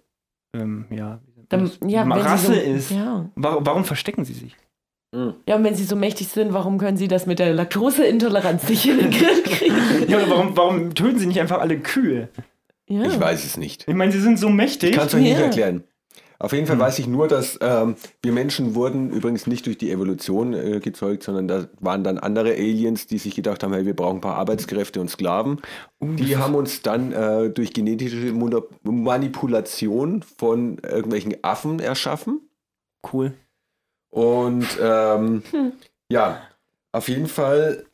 [0.56, 1.20] ähm, ja,
[1.50, 3.30] Dann, ja, wenn Rasse sie so, ist, Ja.
[3.36, 4.56] warum, warum verstecken sie sich?
[5.48, 8.86] ja, und wenn sie so mächtig sind, warum können sie das mit der Laktoseintoleranz nicht
[8.88, 9.76] in den Griff kriegen?
[10.10, 12.30] Ja, oder warum, warum töten sie nicht einfach alle Kühe?
[12.90, 13.04] Ja.
[13.04, 13.88] Ich weiß es nicht.
[13.88, 14.92] Ich meine, sie sind so mächtig.
[14.92, 15.46] Ich kann es euch nicht Ja.
[15.46, 15.84] erklären.
[16.40, 19.92] Auf jeden Fall weiß ich nur, dass ähm, wir Menschen wurden übrigens nicht durch die
[19.92, 23.96] Evolution äh, gezeugt, sondern da waren dann andere Aliens, die sich gedacht haben, hey, wir
[23.96, 25.62] brauchen ein paar Arbeitskräfte und Sklaven.
[26.02, 28.34] Die haben uns dann äh, durch genetische
[28.84, 32.42] Manipulation von irgendwelchen Affen erschaffen.
[33.14, 33.34] cool.
[34.10, 35.44] Und ähm,
[36.10, 36.42] ja,
[36.92, 37.86] auf jeden Fall,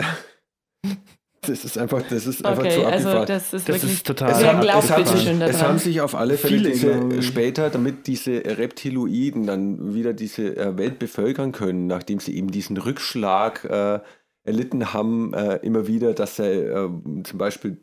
[1.41, 3.27] das ist einfach, das ist einfach okay, zu also abgefahren.
[3.27, 3.93] das ist Das wirklich.
[3.93, 4.31] ist total.
[4.31, 7.21] Es, haben, es, haben bitte sich, schön es haben sich auf alle Fälle diese, glauben.
[7.21, 12.77] später, damit diese Reptiloiden dann wieder diese äh, Welt bevölkern können, nachdem sie eben diesen
[12.77, 13.99] Rückschlag äh,
[14.43, 16.89] erlitten haben, äh, immer wieder, dass sie äh,
[17.23, 17.77] zum Beispiel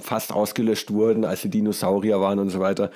[0.00, 2.90] fast ausgelöscht wurden, als sie Dinosaurier waren und so weiter.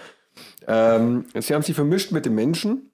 [0.66, 2.91] Ähm, sie haben sich vermischt mit den Menschen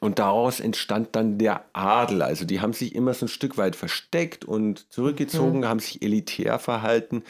[0.00, 2.22] und daraus entstand dann der Adel.
[2.22, 6.58] Also die haben sich immer so ein Stück weit versteckt und zurückgezogen, haben sich elitär
[6.58, 7.22] verhalten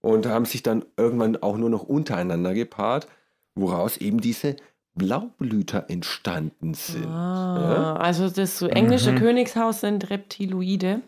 [0.00, 3.08] und haben sich dann irgendwann auch nur noch untereinander gepaart,
[3.54, 4.56] woraus eben diese
[4.94, 7.06] Blaublüter entstanden sind.
[7.06, 9.18] Ah, also das so englische Mhm.
[9.18, 11.00] Königshaus sind Reptiloide.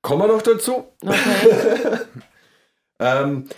[0.00, 0.84] Kommen wir noch dazu.
[1.02, 1.14] Okay.
[3.00, 3.48] Ähm,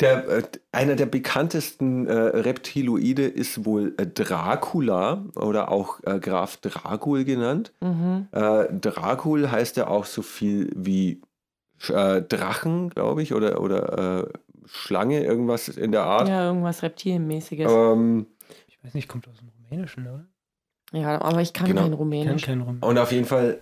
[0.00, 0.42] der, äh,
[0.72, 7.72] einer der bekanntesten äh, Reptiloide ist wohl äh, Dracula oder auch äh, Graf Dracul genannt.
[7.80, 8.28] mhm.
[8.32, 11.20] Äh, Dracul heißt ja auch so viel wie
[11.88, 14.32] äh, Drachen, glaube ich, oder, oder äh,
[14.66, 16.28] Schlange, irgendwas in der Art.
[16.28, 17.70] Ja, irgendwas Reptilienmäßiges.
[17.70, 18.26] Ähm,
[18.68, 20.26] Ich weiß nicht, kommt aus dem Rumänischen, oder?
[20.92, 21.82] ja, aber ich kann genau.
[21.82, 22.42] kein Ich kenn Rumänisch.
[22.46, 22.78] keinen Rum.
[22.80, 23.60] und auf jeden Fall.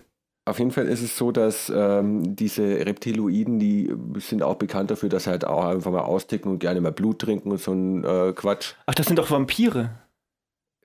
[0.49, 5.09] Auf jeden Fall ist es so, dass ähm, diese Reptiloiden, die sind auch bekannt dafür,
[5.09, 8.03] dass sie halt auch einfach mal austicken und gerne mal Blut trinken und so ein
[8.03, 8.73] äh, Quatsch.
[8.87, 9.91] Ach, das sind doch Vampire.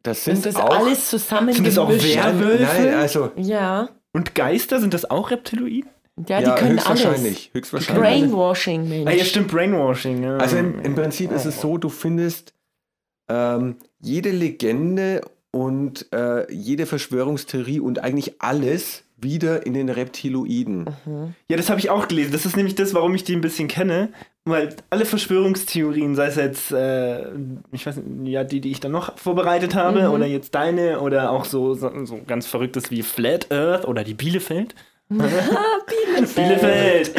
[0.02, 2.62] Das sind Sind das auch, alles zusammen Sind das auch Werwölfe?
[2.62, 3.88] nein, also Ja.
[4.12, 5.88] Und Geister, sind das auch Reptiloiden?
[6.28, 7.54] Ja, die können höchstwahrscheinlich, alles.
[7.54, 8.02] höchstwahrscheinlich.
[8.30, 9.10] Brainwashing, Mensch.
[9.10, 10.22] Ah, ja, stimmt, Brainwashing.
[10.22, 10.36] Ja.
[10.36, 12.52] Also im, im Prinzip ist es so, du findest
[13.28, 20.84] ähm, jede Legende und äh, jede Verschwörungstheorie und eigentlich alles wieder in den Reptiloiden.
[21.04, 21.34] Mhm.
[21.48, 22.30] Ja, das habe ich auch gelesen.
[22.30, 24.10] Das ist nämlich das, warum ich die ein bisschen kenne.
[24.44, 27.24] Weil alle Verschwörungstheorien, sei es jetzt, äh,
[27.72, 30.14] ich weiß nicht, ja, die, die ich dann noch vorbereitet habe, Mhm.
[30.14, 34.14] oder jetzt deine, oder auch so, so, so ganz verrücktes wie Flat Earth oder die
[34.14, 34.74] Bielefeld.
[36.34, 37.12] Bielefeld!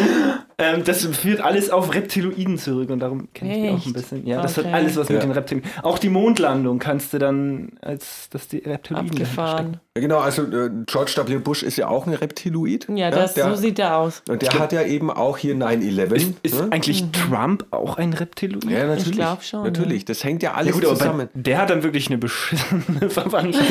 [0.57, 4.25] ähm, das führt alles auf Reptiloiden zurück und darum kenne ich die auch ein bisschen.
[4.25, 4.67] Ja, das Okay.
[4.69, 5.25] hat alles was mit Ja.
[5.25, 5.69] den Reptiloiden.
[5.83, 9.11] Auch die Mondlandung kannst du dann als, dass die Reptiloiden.
[9.11, 9.79] Abgefahren.
[9.95, 11.37] Genau, also äh, George W.
[11.37, 12.87] Bush ist ja auch ein Reptiloid.
[12.93, 14.23] Ja, das, der, so sieht er aus.
[14.27, 16.13] Und der hat ja eben auch hier 9-11.
[16.15, 16.67] Ist, ist ne?
[16.71, 18.65] eigentlich Trump auch ein Reptiloid?
[18.65, 19.11] Ja, natürlich.
[19.13, 21.29] glaub schon, Natürlich, das hängt ja Ja, alles gut, aber zusammen.
[21.33, 23.69] der hat dann wirklich eine beschissene Verwandtschaft.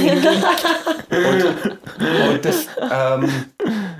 [1.10, 3.28] Und das, ähm,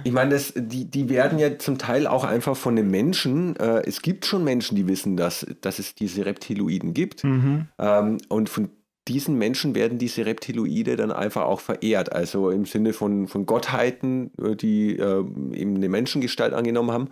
[0.04, 3.82] ich meine, das, die, die werden ja zum Teil auch einfach von den Menschen, äh,
[3.86, 7.24] es gibt schon Menschen, die wissen, dass, dass es diese Reptiloiden gibt.
[7.24, 7.68] mhm.
[7.78, 8.70] Ähm, und von
[9.08, 12.12] diesen Menschen werden diese Reptiloide dann einfach auch verehrt.
[12.12, 15.18] Also im Sinne von, von Gottheiten, äh, die äh,
[15.52, 17.08] eben eine Menschengestalt angenommen haben.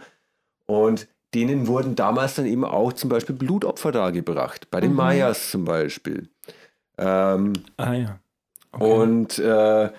[0.67, 4.71] Und denen wurden damals dann eben auch zum Beispiel Blutopfer dargebracht.
[4.71, 4.97] Bei den Mhm.
[4.97, 6.29] Mayas zum Beispiel.
[6.99, 8.19] Ähm, Ah ja.
[8.73, 8.85] Okay.
[8.85, 9.91] und äh,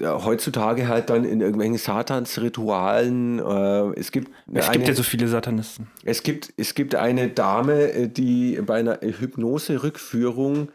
[0.00, 3.38] ja, heutzutage halt dann in irgendwelchen Satansritualen.
[3.38, 5.88] Äh, es gibt es eine, gibt ja so viele Satanisten.
[6.04, 10.68] es gibt, es gibt eine Dame, äh, die bei einer Hypnose-Rückführung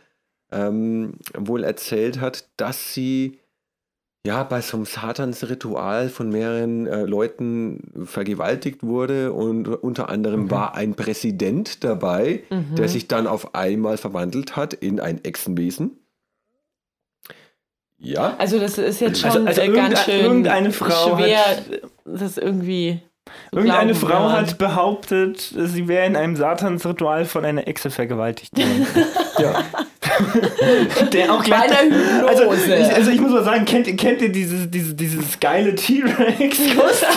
[0.51, 3.39] ähm, wohl erzählt hat, dass sie
[4.26, 10.51] ja bei so einem Satansritual von mehreren äh, Leuten vergewaltigt wurde und unter anderem Mhm.
[10.51, 12.76] war ein Präsident dabei, Mhm.
[12.76, 15.99] der sich dann auf einmal verwandelt hat in ein Echsenwesen.
[17.99, 18.35] Ja.
[18.37, 21.63] Also das ist jetzt schon Also, also äh, ganz schön irgendeine Frau schwer, hat-
[22.05, 23.01] das irgendwie
[23.51, 24.31] So Irgendeine Frau wir an.
[24.33, 28.87] hat behauptet, sie wäre in einem Satansritual von einer Echse vergewaltigt worden.
[29.39, 29.63] Ja.
[31.11, 31.71] Der auch gleich.
[32.25, 35.75] Also ich, also ich muss mal sagen, kennt, ihr- kennt ihr dieses, dieses, dieses geile
[35.75, 37.07] T-Rex-Kostüm?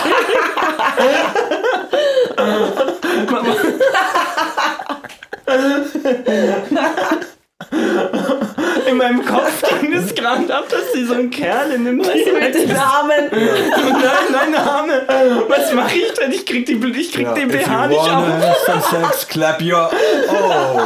[8.91, 12.11] In meinem Kopf ging es gerade ab, dass sie so einen Kerl in einem mit
[12.11, 13.29] T-Rex den Namen.
[13.31, 15.05] Nein, nein, Arme.
[15.47, 16.31] Was mache ich denn?
[16.31, 19.89] Ich krieg, die, ich krieg den If you BH nicht have some sex, clap your...
[20.29, 20.79] Oh.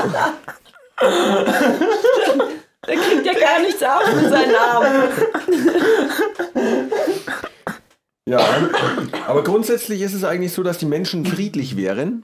[2.87, 5.09] Der kriegt ja gar nichts auf mit seinen Namen.
[8.27, 8.39] Ja,
[9.27, 12.23] aber grundsätzlich ist es eigentlich so, dass die Menschen friedlich wären,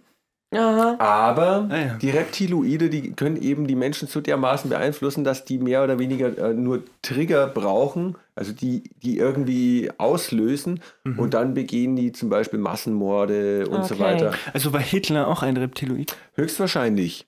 [0.53, 0.95] Aha.
[0.99, 1.93] aber Ah, ja.
[1.95, 6.37] die Reptiloide, die können eben die Menschen so dermaßen beeinflussen, dass die mehr oder weniger
[6.37, 11.19] äh, nur Trigger brauchen, also die, die irgendwie auslösen Mhm.
[11.19, 14.03] und dann begehen die zum Beispiel Massenmorde und so Okay.
[14.03, 14.33] weiter.
[14.53, 16.15] Also war Hitler auch ein Reptiloid?
[16.35, 17.27] Höchstwahrscheinlich.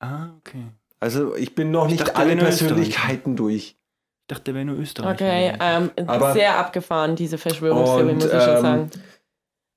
[0.00, 0.64] Ah, okay.
[1.00, 3.76] Also ich bin noch Ich nicht dachte, alle er Persönlichkeiten durch.
[3.76, 5.12] Ich dachte, der wäre nur Österreich.
[5.20, 8.90] Okay, ähm, Aber- sehr abgefahren, diese Verschwörungstheorie, muss ich schon ähm, sagen.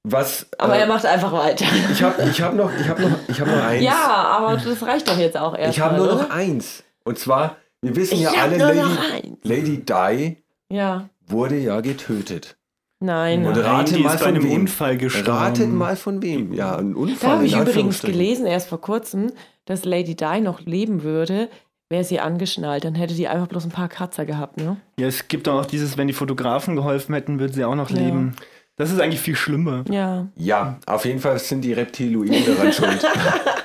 [0.09, 0.47] Was?
[0.57, 1.65] Aber äh, er macht einfach weiter.
[1.91, 3.83] ich habe ich hab noch, ich hab noch, ich hab noch eins.
[3.83, 3.93] Ja,
[4.37, 5.69] aber das reicht doch jetzt auch erstmal.
[5.69, 6.83] ich habe nur noch eins.
[7.03, 9.37] Und zwar, wir wissen Ich ja alle, Lady.
[9.43, 10.37] Lady Di
[10.71, 12.57] Ja, wurde ja getötet.
[12.99, 13.45] nein.
[13.45, 14.61] Und Nein, rate die mal ist bei von einem wem.
[14.61, 15.29] Unfall gestorben.
[15.37, 16.53] Ratet mal von wem.
[16.53, 17.29] Ja, ein Unfall.
[17.29, 19.31] Da habe ich übrigens gelesen, erst vor kurzem,
[19.65, 21.49] dass Lady Di noch leben würde,
[21.89, 22.85] wäre sie angeschnallt.
[22.85, 24.77] Dann hätte die einfach bloß ein paar Kratzer gehabt, ne?
[24.99, 27.97] Ja, es gibt auch dieses, wenn die Fotografen geholfen hätten, würden sie auch noch Ja.
[27.97, 28.35] leben.
[28.78, 29.84] Das ist eigentlich viel schlimmer.
[29.89, 30.28] Ja.
[30.36, 33.03] Ja, auf jeden Fall sind die Reptiloiden daran schuld.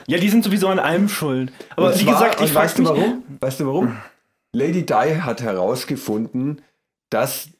[0.07, 1.53] Ja, die sind sowieso an allem schuld.
[1.77, 3.23] Aber Und wie zwar- gesagt, ich du mich, warum?
[3.41, 3.97] Weißt du warum?
[4.55, 6.63] Lady Di hat herausgefunden,
[7.11, 7.51] dass sie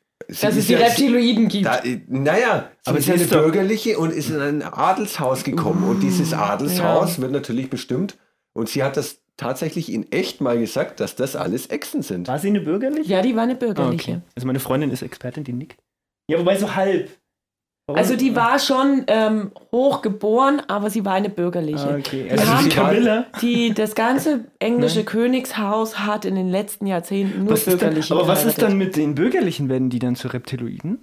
[0.47, 1.67] Dass es ist die ja- Reptiloiden gibt.
[1.67, 4.63] Da, naja, sie Aber ist sie ja eine ist doch- bürgerliche und ist in ein
[4.63, 5.85] Adelshaus gekommen.
[5.89, 7.23] und dieses Adelshaus ja.
[7.23, 8.17] wird natürlich bestimmt.
[8.55, 12.29] Und sie hat das tatsächlich in echt mal gesagt, dass das alles Echsen sind.
[12.29, 13.11] war sie eine bürgerliche?
[13.11, 14.13] ja, die war eine Ah, bürgerliche.
[14.13, 14.21] okay.
[14.37, 15.81] Also meine Freundin ist Expertin, die nickt.
[16.29, 17.11] Ja, wobei so halb.
[17.93, 17.99] Warum?
[17.99, 21.85] Also die war schon ähm, hochgeboren, aber sie war eine bürgerliche.
[21.89, 22.25] Ah, okay.
[22.25, 23.27] Die Also haben- die Camilla.
[23.41, 25.07] Die, das ganze englische Nein.
[25.07, 28.77] Königshaus hat in den letzten Jahrzehnten nur Was ist dann, bürgerliche aber was ist dann
[28.79, 29.69] mit den Bürgerlichen?
[29.69, 30.99] Werden die dann zu Reptiloiden?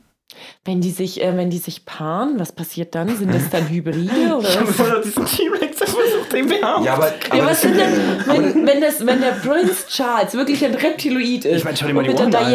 [0.63, 3.09] Wenn die sich, äh, wenn die sich paaren, was passiert dann?
[3.17, 4.75] Sind das dann Hybride oder Ich habe was?
[4.75, 6.83] vorher diesen T-Rex versucht, den wir haben.
[6.85, 9.31] Ja, aber, Ja, aber was das sind denn, ja- aber wenn, wenn, das, wenn der
[9.31, 12.51] Prinz Charles wirklich ein Reptiloid ist Ich mal und die mit der an.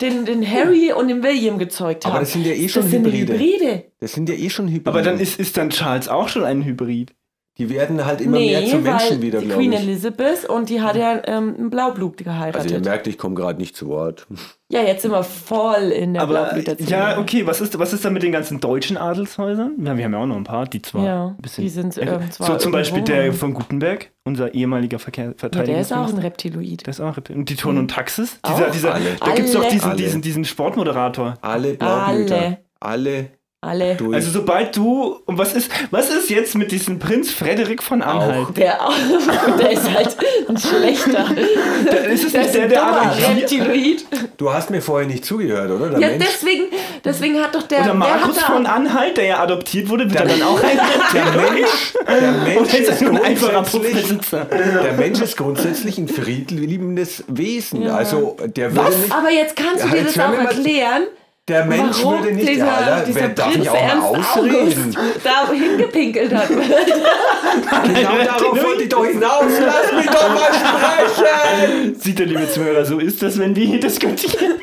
[0.00, 2.22] Den, den Harry und den William gezeugt Aber hat.
[2.22, 3.34] das sind ja eh schon das sind Hybride.
[3.34, 3.84] Hybride.
[4.00, 4.90] Das sind ja eh schon Hybride.
[4.90, 7.14] Aber dann ist, ist dann Charles auch schon ein Hybrid.
[7.56, 9.80] Die werden halt immer nee, mehr zu Menschen wieder, die glaube Queen ich.
[9.80, 12.62] Elizabeth und die hat ja ähm, ein Blaublut geheiratet.
[12.62, 14.26] Also ihr merkt, ich komme gerade nicht zu Wort.
[14.72, 18.12] ja, jetzt sind wir voll in der Aber ja, okay, was ist, was ist dann
[18.12, 19.74] mit den ganzen deutschen Adelshäusern?
[19.84, 21.62] Ja, wir haben ja auch noch ein paar, die zwar Ja, ein bisschen.
[21.62, 25.92] die sind, zwar so zum Beispiel der von Gutenberg, unser ehemaliger Verkehr, Ja, der ist
[25.92, 26.86] auch ein Reptiloid.
[26.86, 28.40] Der ist auch Und die Turn und Taxis?
[28.42, 28.50] Auch?
[28.50, 29.14] Dieser, dieser, Alle.
[29.20, 31.34] Da gibt es doch diesen, diesen, diesen Sportmoderator.
[31.40, 32.36] Alle Blaublüter.
[32.36, 32.58] Alle.
[32.80, 33.30] Alle
[33.64, 33.94] Alle.
[33.96, 34.14] durch.
[34.14, 35.16] Also sobald du.
[35.26, 38.56] Und was ist, was ist jetzt mit diesem Prinz Frederik von Anhalt?
[38.56, 38.78] Der,
[39.58, 40.16] der ist halt
[40.48, 41.26] ein schlechter.
[41.90, 42.68] Der- Ist es Der nicht ist der, ein
[43.18, 43.28] der?
[43.36, 44.06] Reptiloid.
[44.36, 45.90] du hast mir vorher nicht zugehört, oder?
[45.90, 46.64] Der Ja, Mensch, deswegen,
[47.04, 47.80] deswegen hat doch der.
[47.82, 50.78] Oder Markus da- von Anhalt, der ja adoptiert wurde, wird er dann auch ein
[51.14, 54.44] der Mensch, der Mensch ist ist ein einfacher grundsätzlich, Puffbesitzer.
[54.44, 57.82] der Mensch ist grundsätzlich ein friedliebendes Wesen.
[57.82, 57.96] Ja.
[57.96, 61.02] Also der würde nicht, Aber jetzt kannst du Ja, dir das auch mir mal- erklären.
[61.48, 64.06] Der Mensch warum würde nicht, dieser, Alter, dieser wer darf Prinz ich auch mal Ernst
[64.36, 64.96] ausreden?
[64.96, 66.48] August da hingepinkelt hat.
[67.84, 69.44] Genau darauf wollte ich doch hinaus.
[69.64, 71.94] Lass mich doch mal sprechen.
[71.96, 74.54] Sieht der liebe Zuhörer, so ist das, wenn wir hier diskutieren.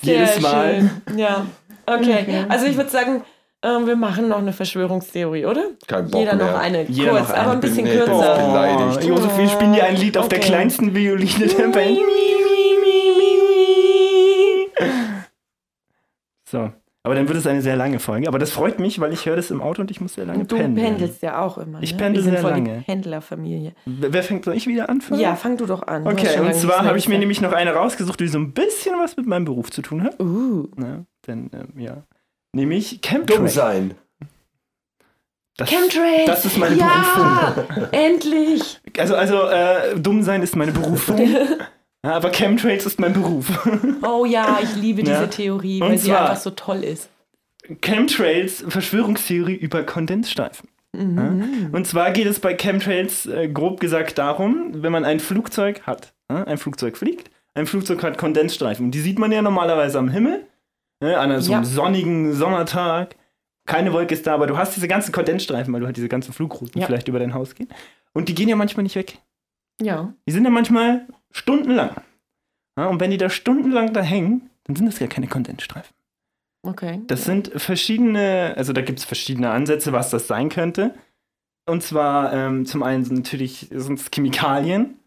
[0.00, 0.90] Jedes Mal.
[1.08, 1.18] Schön.
[1.18, 1.46] Ja,
[1.86, 2.46] okay.
[2.48, 3.22] Also ich würde sagen,
[3.62, 5.64] ähm, wir machen noch eine Verschwörungstheorie, oder?
[5.88, 6.58] Kein Bock Jeder noch mehr.
[6.60, 6.84] eine.
[6.88, 7.42] Jeder Kurz, noch eine.
[7.42, 8.34] aber ein bisschen Nee, bin kürzer.
[8.36, 9.00] beleidigt.
[9.04, 10.46] Oh, Josef, wir spielen dir ein Lied auf der Okay.
[10.48, 11.98] kleinsten Violine der Band.
[16.48, 16.72] So.
[17.02, 18.26] Aber dann wird es eine sehr lange Folge.
[18.26, 20.40] Aber das freut mich, weil ich höre das im Auto und ich muss sehr lange
[20.40, 20.88] Und du pendeln.
[20.88, 21.80] pendelst ja auch immer.
[21.80, 21.98] Ich ne?
[21.98, 22.78] pendel sehr voll lange.
[22.78, 23.74] die Pendlerfamilie.
[23.84, 25.00] Wer wer fängt, soll ich wieder an?
[25.12, 26.02] Ja, fang du doch an.
[26.04, 28.96] Du Okay, und zwar habe ich mir nämlich noch eine rausgesucht, die so ein bisschen
[28.98, 30.18] was mit meinem Beruf zu tun hat.
[30.20, 32.02] Uh, Ja, denn, ähm, ja.
[32.52, 33.48] Nämlich Dumm Chemtrail.
[33.50, 33.94] sein.
[35.58, 36.26] Das, Chemtrails!
[36.26, 37.54] das ist meine ja,
[37.92, 38.80] endlich!
[38.98, 41.18] Also, also äh, dumm sein ist meine Berufung.
[42.14, 43.46] aber Chemtrails ist mein Beruf.
[44.02, 45.26] Oh ja, ich liebe diese Ja.
[45.26, 47.08] Theorie, weil sie einfach so toll ist.
[47.82, 50.68] Chemtrails, Verschwörungstheorie über Kondensstreifen.
[50.92, 51.70] Mhm.
[51.72, 56.14] Und zwar geht es bei Chemtrails äh, grob gesagt darum, wenn man ein Flugzeug hat,
[56.28, 58.86] ein Flugzeug fliegt, ein Flugzeug hat Kondensstreifen.
[58.86, 60.46] Und die sieht man ja normalerweise am Himmel,
[61.00, 61.18] ne?
[61.18, 61.68] an so einem Ja.
[61.68, 63.16] sonnigen Sommertag.
[63.66, 66.32] keine Wolke ist da, aber du hast diese ganzen Kondensstreifen, weil du halt diese ganzen
[66.32, 66.86] Flugrouten Ja.
[66.86, 67.68] vielleicht über dein Haus gehen.
[68.12, 69.18] Und die gehen ja manchmal nicht weg.
[69.80, 70.14] Ja.
[70.26, 71.90] Die sind ja manchmal stundenlang.
[72.78, 75.94] Ja, und wenn die da stundenlang da hängen, dann sind das ja keine Kondensstreifen.
[76.62, 77.00] Okay.
[77.06, 80.94] Das sind verschiedene, also da gibt es verschiedene Ansätze, was das sein könnte.
[81.68, 84.98] Und zwar ähm, zum einen sind natürlich sind Chemikalien,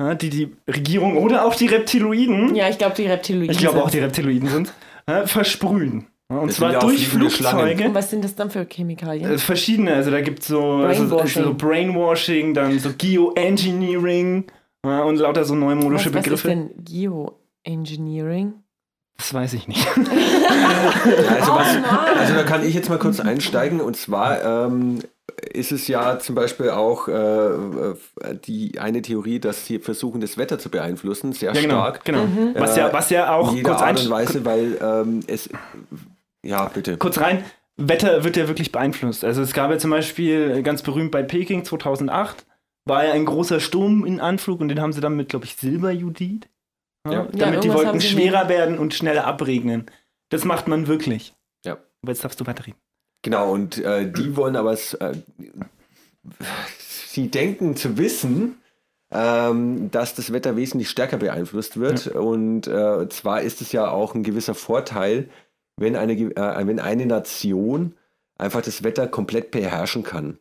[0.00, 3.50] ja, die die Regierung oder auch die Reptiloiden, ja, ich glaube, die Reptiloiden.
[3.50, 3.98] ich glaube auch die.
[3.98, 4.72] Reptiloiden sind,
[5.08, 6.06] ja, versprühen.
[6.30, 7.86] Und Das zwar ja durch Flugzeuge.
[7.86, 9.30] Und was sind das dann für Chemikalien?
[9.32, 11.42] Äh, verschiedene, also da gibt es so also, Brainwashing.
[11.44, 14.44] so Brainwashing, dann so Geoengineering
[14.84, 16.48] ja, und lauter so neumodische was, was ist Begriffe.
[16.48, 16.70] denn
[17.64, 18.54] Geoengineering?
[19.16, 19.86] Das weiß ich nicht.
[21.30, 24.98] Also, was, Oh also da kann ich jetzt mal kurz einsteigen und zwar ähm,
[25.52, 27.94] ist es ja zum Beispiel auch äh,
[28.44, 31.74] die eine Theorie, dass sie versuchen, das Wetter zu beeinflussen, sehr Ja, genau.
[31.80, 32.04] stark.
[32.04, 32.24] genau.
[32.26, 32.54] Mhm.
[32.56, 35.48] Was, ja, Äh, was ja auch In jeder kurz, Art und Weise, weil ähm, es
[36.44, 36.96] ja bitte.
[36.96, 37.44] kurz rein,
[37.76, 39.24] Wetter wird ja wirklich beeinflusst.
[39.24, 42.44] Also es gab ja zum Beispiel ganz berühmt bei Peking 2008,
[42.84, 45.56] war ja ein großer Sturm in Anflug und den haben sie dann mit, glaube ich,
[45.56, 46.48] Silberjodid,
[47.06, 47.18] ja, Ja.
[47.18, 49.86] Ja, damit die irgendwas Wolken schwerer werden und schneller abregnen.
[50.30, 51.34] Das macht man wirklich.
[51.64, 51.78] Ja.
[52.02, 52.78] Aber jetzt darfst du weiterreden.
[53.22, 55.14] Genau, und äh, die wollen aber, äh,
[56.78, 58.56] sie denken zu wissen,
[59.10, 62.08] ähm, dass das Wetter wesentlich stärker beeinflusst wird.
[62.08, 65.28] Und äh, zwar ist es ja auch ein gewisser Vorteil,
[65.78, 67.94] wenn eine, äh, wenn eine Nation
[68.36, 70.38] einfach das Wetter komplett beherrschen kann.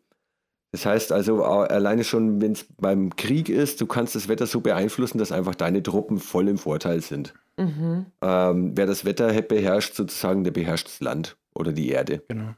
[0.72, 4.60] Das heißt also, alleine schon, wenn es beim Krieg ist, du kannst das Wetter so
[4.62, 7.34] beeinflussen, dass einfach deine Truppen voll im Vorteil sind.
[7.58, 8.06] Mhm.
[8.22, 12.22] Ähm, wer das Wetter beherrscht, sozusagen, der beherrscht das Land oder die Erde.
[12.28, 12.54] Genau.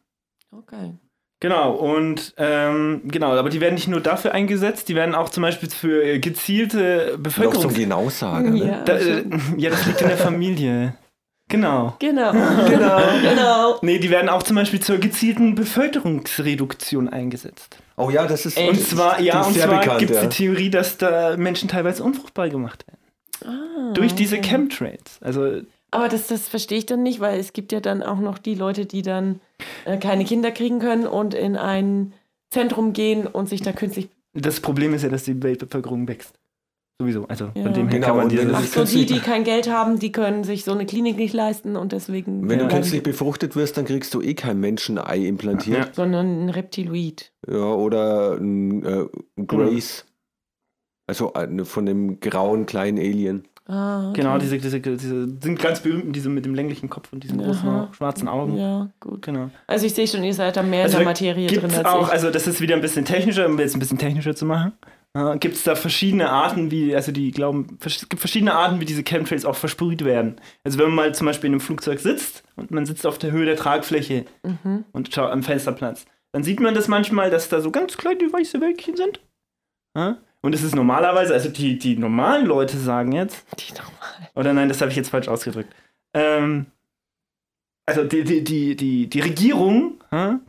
[0.51, 0.93] Okay.
[1.41, 5.43] Genau, und ähm, genau, aber die werden nicht nur dafür eingesetzt, die werden auch zum
[5.43, 7.73] Beispiel für äh, gezielte Noch zum Bevölkerung.
[7.73, 8.49] Genausager.
[8.49, 8.67] Ne?
[8.67, 9.57] Ja, Da, äh, schon.
[9.57, 10.97] ja, das liegt in der Familie.
[11.49, 11.95] Genau.
[11.99, 12.31] Genau.
[12.69, 12.99] Genau.
[13.21, 13.79] genau.
[13.81, 17.77] Nee, die werden auch zum Beispiel zur gezielten Bevölkerungsreduktion eingesetzt.
[17.97, 18.69] Oh ja, das ist Echt?
[18.69, 20.27] Und zwar, ja, und zwar gibt es ja.
[20.27, 22.99] die Theorie, dass da Menschen teilweise unfruchtbar gemacht werden.
[23.45, 24.49] Ah, Durch diese okay.
[24.49, 25.19] Chemtrails.
[25.21, 28.37] Also, Aber das, das verstehe ich dann nicht, weil es gibt ja dann auch noch
[28.37, 29.41] die Leute, die dann
[29.85, 32.13] äh, keine Kinder kriegen können und in ein
[32.49, 34.09] Zentrum gehen und sich da künstlich.
[34.33, 36.35] das Problem ist ja, dass die Weltbevölkerung wächst.
[37.01, 37.25] Sowieso.
[37.29, 37.63] Also Ja.
[37.63, 38.45] von dem her Genau, kann man diese.
[38.45, 41.33] du Ach so, die, die kein Geld haben, die können sich so eine Klinik nicht
[41.33, 42.41] leisten und deswegen.
[42.41, 45.95] Wenn du bleiben künstlich befruchtet wirst, dann kriegst du eh kein Menschenei implantiert.
[45.95, 47.31] sondern ein Reptiloid.
[47.49, 49.05] Ja, oder ein, äh,
[49.37, 50.05] ein Grace.
[51.07, 53.47] Also eine von dem grauen kleinen Alien.
[53.65, 54.21] Ah, okay.
[54.21, 57.69] Genau, diese, diese, diese sind ganz berühmt, diese mit dem länglichen Kopf und diesen großen
[57.69, 57.89] Aha.
[57.95, 58.57] schwarzen Augen.
[58.57, 59.21] Ja, gut.
[59.21, 59.51] Genau.
[59.67, 61.69] Also ich sehe schon, ihr seid da mehr Also in der da Materie Gibt drin
[61.71, 62.11] es als auch, ich.
[62.13, 64.73] also das ist wieder ein bisschen technischer, um jetzt ein bisschen technischer zu machen.
[65.15, 68.85] Äh, gibt es da verschiedene Arten, wie, also die glauben, es gibt verschiedene Arten, wie
[68.85, 70.39] diese Chemtrails auch versprüht werden.
[70.63, 73.31] Also wenn man mal zum Beispiel in einem Flugzeug sitzt und man sitzt auf der
[73.31, 74.85] Höhe der Tragfläche Mhm.
[74.91, 78.61] und schaut am Fensterplatz, dann sieht man das manchmal, dass da so ganz kleine weiße
[78.61, 79.19] Wölkchen sind.
[79.97, 80.17] Ja?
[80.41, 84.29] Und es ist normalerweise, also die, die normalen Leute sagen jetzt, Die nochmal.
[84.35, 85.73] oder nein, das habe ich jetzt falsch ausgedrückt.
[86.13, 86.67] Ähm,
[87.87, 89.95] also die, die, die, die, die Regierung,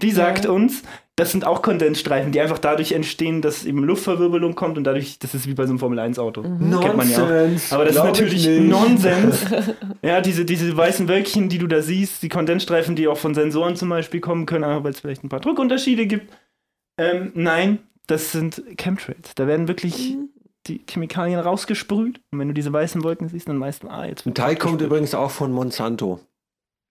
[0.02, 0.50] die sagt Ja.
[0.50, 0.82] uns,
[1.20, 5.34] das sind auch Kondensstreifen, die einfach dadurch entstehen, dass eben Luftverwirbelung kommt und dadurch, das
[5.34, 6.42] ist wie bei so einem Formel-1-Auto.
[6.42, 6.80] Mhm.
[6.80, 7.72] Kennt man ja auch.
[7.74, 8.48] Aber das ist natürlich.
[8.48, 9.44] Nonsens.
[10.02, 13.76] ja, diese, diese weißen Wölkchen, die du da siehst, die Kondensstreifen, die auch von Sensoren
[13.76, 16.32] zum Beispiel kommen können, einfach weil es vielleicht ein paar Druckunterschiede gibt.
[16.96, 19.34] Ähm, nein, das sind Chemtrails.
[19.34, 20.30] Da werden wirklich Mhm.
[20.68, 22.22] die Chemikalien rausgesprüht.
[22.32, 25.14] Und wenn du diese weißen Wolken siehst, dann du, ah, jetzt Ein Teil kommt übrigens
[25.14, 26.18] auch von Monsanto.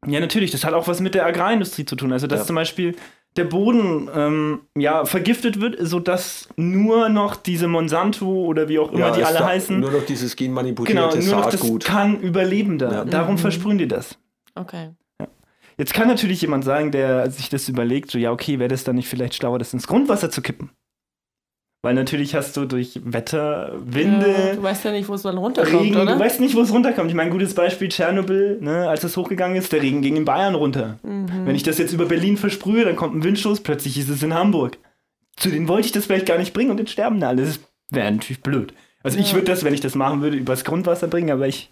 [0.05, 0.51] Ja, natürlich.
[0.51, 2.13] Das hat auch was mit der Agrarindustrie zu tun.
[2.13, 2.45] Also, dass Ja.
[2.45, 2.95] zum Beispiel
[3.37, 9.11] der Boden ähm, ja, vergiftet wird, sodass nur noch diese Monsanto oder wie auch immer
[9.11, 11.85] die es alle heißen, Nur noch dieses genau, genmanipulierte nur noch das Saatgut.
[11.85, 12.91] kann überleben da.
[12.91, 13.05] Ja.
[13.05, 13.39] Darum Mhm.
[13.39, 14.17] versprühen die das.
[14.55, 14.89] Okay.
[15.77, 18.97] Jetzt kann natürlich jemand sagen, der sich das überlegt, so ja, okay, wäre das dann
[18.97, 20.71] nicht vielleicht schlauer, das ins Grundwasser zu kippen?
[21.81, 25.37] Weil natürlich hast du durch Wetter, Winde, Ja, du weißt ja nicht, wo es dann
[25.37, 26.13] runterkommt, Regen, oder?
[26.15, 27.09] du weißt nicht, wo es runterkommt.
[27.09, 30.55] Ich meine, gutes Beispiel Tschernobyl, ne, als es hochgegangen ist, der Regen ging in Bayern
[30.55, 30.99] runter.
[31.03, 31.45] Mhm.
[31.45, 34.33] Wenn ich das jetzt über Berlin versprühe, dann kommt ein Windstoß, plötzlich ist es in
[34.33, 34.77] Hamburg.
[35.37, 37.43] Zu denen wollte ich das vielleicht gar nicht bringen und jetzt sterben da alle.
[37.45, 37.61] Das
[37.91, 38.73] wäre natürlich blöd.
[39.01, 39.35] Also ich Ja.
[39.35, 41.69] würde das, wenn ich das machen würde, übers Grundwasser bringen, aber ich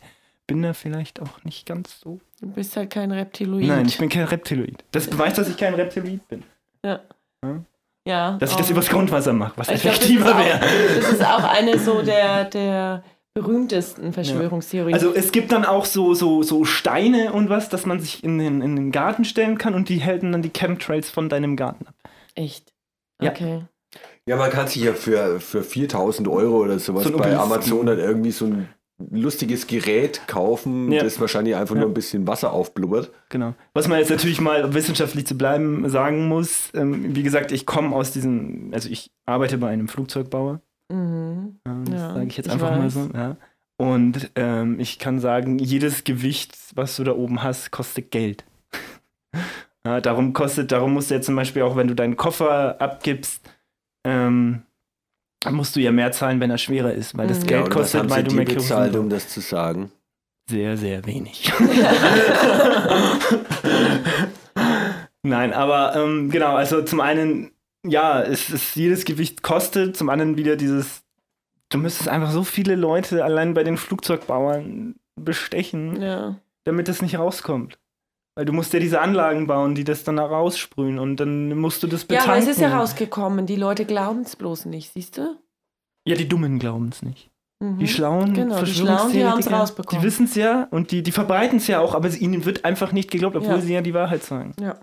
[0.48, 2.22] bin da vielleicht auch nicht ganz so.
[2.40, 3.66] Du bist halt kein Reptiloid.
[3.68, 4.86] Nein, ich bin kein Reptiloid.
[4.92, 6.44] Das beweist, dass ich kein Reptiloid bin.
[6.86, 7.02] Ja.
[7.44, 7.62] Ja.
[8.08, 8.38] Ja.
[8.40, 8.72] Dass ich das oh.
[8.72, 10.60] übers Grundwasser mache, was effektiver wäre.
[10.96, 13.04] Das ist auch eine so der, der
[13.34, 14.96] berühmtesten Verschwörungstheorien.
[14.96, 18.40] Also es gibt dann auch so, so, so Steine und was, dass man sich in
[18.40, 21.86] den, in den Garten stellen kann und die halten dann die Chemtrails von deinem Garten
[21.86, 21.96] ab.
[22.34, 22.74] Echt?
[23.22, 23.32] Ja.
[23.32, 23.62] Okay.
[24.28, 27.38] Ja, man kann sich ja für, für 4000 Euro oder sowas So bei.
[27.38, 28.68] Amazon dann irgendwie so ein
[29.12, 31.04] lustiges Gerät kaufen, Ja.
[31.04, 31.82] das wahrscheinlich einfach Ja.
[31.82, 33.12] nur ein bisschen Wasser aufblubbert.
[33.30, 33.54] Genau.
[33.74, 37.66] Was man jetzt natürlich mal um wissenschaftlich zu bleiben sagen muss, ähm, wie gesagt, ich
[37.66, 41.60] komme aus diesem, also ich arbeite bei einem Flugzeugbauer, Mhm.
[41.68, 42.94] ähm, das Ja, sage ich jetzt ich einfach mal weiß.
[42.94, 43.10] so.
[43.14, 43.38] Ja.
[43.80, 48.44] Und ähm, ich kann sagen, jedes Gewicht, was du da oben hast, kostet Geld.
[49.86, 53.48] ja, darum kostet, darum musst du jetzt zum Beispiel auch, wenn du deinen Koffer abgibst,
[54.06, 54.64] ähm,
[55.50, 57.48] musst du ja mehr zahlen, wenn er schwerer ist, weil das Mhm.
[57.48, 59.92] Geld was kostet, weil du mehr bezahlt, um das zu sagen?
[60.50, 61.52] sehr, sehr wenig.
[65.24, 67.52] Nein, aber ähm, genau, also zum einen,
[67.86, 71.02] ja, es ist jedes Gewicht kostet, zum anderen wieder dieses,
[71.70, 76.36] du müsstest einfach so viele Leute allein bei den Flugzeugbauern bestechen, Ja.
[76.64, 77.78] damit das nicht rauskommt.
[78.38, 81.88] Weil du musst ja diese Anlagen bauen, die das dann raussprühen und dann musst du
[81.88, 82.30] das ja, betanken.
[82.30, 83.48] aber es ist ja rausgekommen.
[83.48, 85.36] Die Leute glauben es bloß nicht, siehst du?
[86.08, 87.32] Ja, die Dummen glauben es nicht.
[87.60, 87.80] Mhm.
[87.80, 89.98] Die schlauen Genau, die Schlauen, die Verschwörungstheoretiker.
[89.98, 92.92] Die wissen es ja und die, die verbreiten es ja auch, aber ihnen wird einfach
[92.92, 93.62] nicht geglaubt, obwohl Ja.
[93.62, 94.54] sie ja die Wahrheit sagen.
[94.62, 94.76] Ja.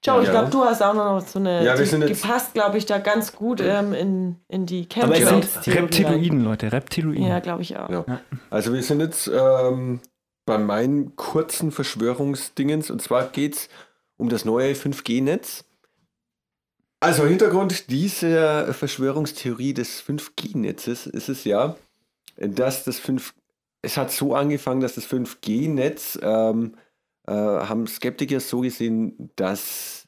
[0.00, 0.18] Ich Ja.
[0.20, 1.64] glaube, du hast auch noch so eine.
[1.64, 4.66] Ja, wir die, sind jetzt- die passt, glaube ich, da ganz gut ähm, in, in
[4.66, 5.76] die Aber es sind.
[5.76, 7.24] Reptiloiden, Leute, Reptiloiden.
[7.26, 7.88] Ja, glaube ich auch.
[7.88, 8.04] Ja.
[8.50, 10.00] Also wir sind jetzt ähm,
[10.44, 13.68] bei meinen kurzen Verschwörungsdingens und zwar geht es
[14.16, 15.64] um das neue 5G-Netz.
[17.00, 21.76] Also Hintergrund dieser Verschwörungstheorie des 5G-Netzes ist es ja,
[22.36, 23.34] dass das 5
[23.84, 26.76] es hat so angefangen, dass das 5G-Netz ähm,
[27.26, 30.06] äh, haben Skeptiker so gesehen, dass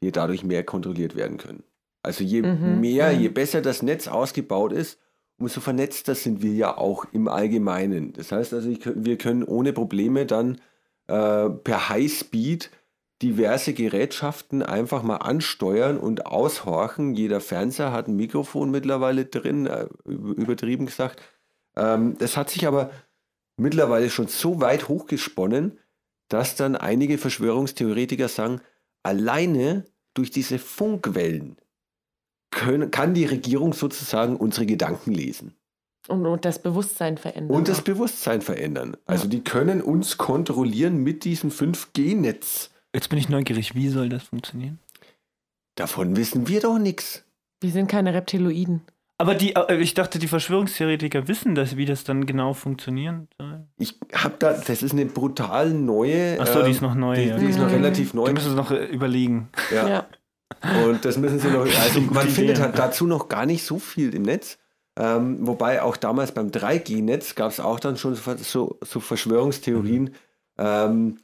[0.00, 1.62] wir dadurch mehr kontrolliert werden können.
[2.02, 4.98] Also je Mhm, mehr, je besser das Netz ausgebaut ist,
[5.38, 8.12] umso vernetzter sind wir ja auch im Allgemeinen.
[8.12, 10.60] Das heißt also, ich, wir können ohne Probleme dann
[11.06, 12.70] äh, per Highspeed
[13.22, 17.14] diverse Gerätschaften einfach mal ansteuern und aushorchen.
[17.14, 21.22] Jeder Fernseher hat ein Mikrofon mittlerweile drin, äh, üb- übertrieben gesagt.
[21.76, 22.90] Ähm, das hat sich aber
[23.56, 25.78] mittlerweile schon so weit hochgesponnen,
[26.28, 28.60] dass dann einige Verschwörungstheoretiker sagen,
[29.02, 31.56] alleine durch diese Funkwellen
[32.64, 35.54] können, kann die Regierung sozusagen unsere Gedanken lesen
[36.08, 37.56] Und, und das Bewusstsein verändern.
[37.56, 37.82] und das.
[37.82, 38.96] Bewusstsein verändern.
[39.06, 39.30] Also Ja.
[39.30, 42.70] die können uns kontrollieren mit diesem 5G-Netz.
[42.94, 44.78] Jetzt bin ich neugierig, wie soll das funktionieren?
[45.76, 47.24] Davon wissen wir doch nichts.
[47.60, 48.82] Wir sind keine Reptiloiden.
[49.16, 53.64] Aber die, äh, ich dachte, die Verschwörungstheoretiker wissen das, wie das dann genau funktionieren soll.
[53.78, 56.38] Ich habe da, das ist eine brutal neue.
[56.40, 57.14] Achso, die ähm, ist noch neu.
[57.16, 57.38] Die, ja.
[57.38, 57.74] die ist noch Mhm.
[57.74, 58.32] relativ Die neu.
[58.32, 59.48] müssen es noch äh, überlegen.
[59.72, 59.88] Ja.
[59.88, 60.06] Ja.
[60.86, 61.66] Und das müssen sie noch.
[61.84, 64.58] Also man findet halt dazu noch gar nicht so viel im Netz.
[64.96, 70.04] Ähm, wobei auch damals beim 3G-Netz gab es auch dann schon so, so, so Verschwörungstheorien,
[70.04, 70.10] Mhm.
[70.58, 71.16] ähm,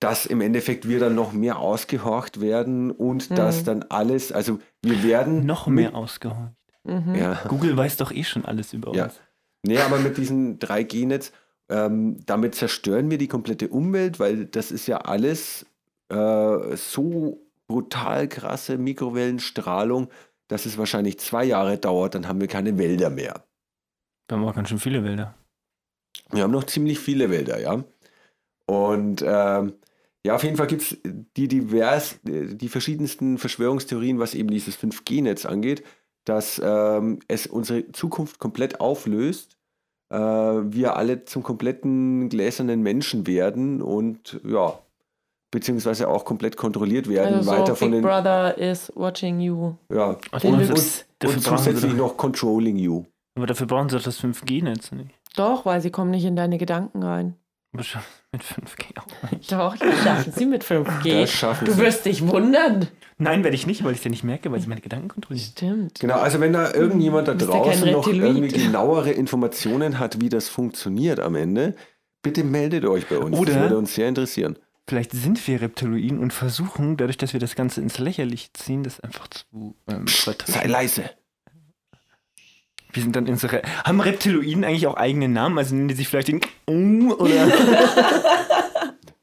[0.00, 3.34] dass im Endeffekt wir dann noch mehr ausgehorcht werden und Mhm.
[3.34, 6.54] dass dann alles, also wir werden Noch mit- mehr ausgehorcht.
[6.84, 7.14] Mhm.
[7.14, 7.38] Ja.
[7.48, 9.04] Google weiß doch eh schon alles über Ja.
[9.04, 9.20] uns.
[9.62, 11.32] Nee, aber mit diesem 3G-Netz,
[11.68, 15.66] ähm, damit zerstören wir die komplette Umwelt, weil das ist ja alles
[16.08, 17.38] äh, so
[17.70, 20.08] brutal krasse Mikrowellenstrahlung,
[20.48, 23.44] dass es wahrscheinlich zwei Jahre dauert, dann haben wir keine Wälder mehr.
[24.28, 25.36] Wir haben auch ganz schön viele Wälder.
[26.32, 27.84] Wir haben noch ziemlich viele Wälder, ja.
[28.66, 29.74] Und ähm,
[30.26, 35.46] ja, auf jeden Fall gibt es die divers, die verschiedensten Verschwörungstheorien, was eben dieses 5G-Netz
[35.46, 35.84] angeht,
[36.24, 39.58] dass ähm, es unsere Zukunft komplett auflöst,
[40.10, 44.80] äh, wir alle zum kompletten gläsernen Menschen werden und ja,
[45.50, 49.74] beziehungsweise auch komplett kontrolliert werden, Also weiter so von Big den, Brother is watching you.
[49.92, 53.04] ja, Also und, und, Dafür und zusätzlich noch controlling you.
[53.36, 55.10] Aber dafür brauchen sie doch das 5G-Netz nicht.
[55.36, 57.34] Doch, weil sie kommen nicht in deine Gedanken rein.
[57.72, 59.52] Mit 5G auch nicht.
[59.52, 61.20] Doch, das schaffen sie mit 5G.
[61.20, 61.78] Das schaffen Du sie.
[61.78, 62.88] wirst dich wundern.
[63.18, 65.50] Nein, werde ich nicht, weil ich es ja nicht merke, weil sie meine Gedanken kontrollieren.
[65.52, 66.00] Stimmt.
[66.00, 71.20] Genau, also wenn da irgendjemand da draußen noch irgendwie genauere Informationen hat, wie das funktioniert
[71.20, 71.76] am Ende,
[72.22, 73.38] bitte meldet euch bei uns.
[73.38, 74.56] Oder- das würde uns sehr interessieren.
[74.90, 78.98] Vielleicht sind wir Reptiloiden und versuchen, dadurch, dass wir das Ganze ins Lächerliche ziehen, das
[78.98, 80.68] einfach zu ähm, Sei vertreten.
[80.68, 81.04] leise.
[82.92, 83.62] Wir sind dann unsere.
[83.84, 85.58] Haben Reptiloiden eigentlich auch eigene Namen?
[85.58, 86.40] Also nennen die sich vielleicht den
[87.12, 87.30] oder.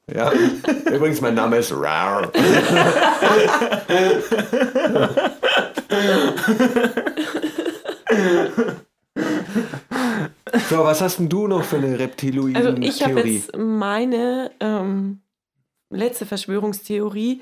[0.09, 0.31] Ja.
[0.85, 2.31] Übrigens, mein Name ist Rar.
[10.69, 12.87] so, was hast denn du noch für eine Also Reptiloiden-Theorie?
[12.87, 14.76] ich habe jetzt meine ähm,
[15.89, 17.41] letzte Verschwörungstheorie,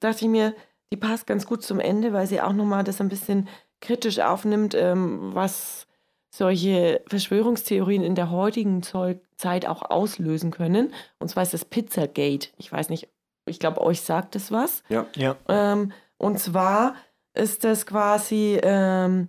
[0.00, 0.54] dachte ich mir,
[0.92, 3.48] die passt ganz gut zum Ende, weil sie auch nochmal das ein bisschen
[3.80, 5.86] kritisch aufnimmt, ähm, was
[6.34, 10.92] solche Verschwörungstheorien in der heutigen Zeit auch auslösen können.
[11.18, 12.48] Und zwar ist das Pizzagate.
[12.56, 13.08] Ich weiß nicht,
[13.46, 14.82] ich glaube, euch sagt es was.
[14.88, 15.06] ja.
[15.14, 15.36] ja.
[15.48, 16.94] Ähm, und zwar
[17.34, 19.28] ist das quasi ähm,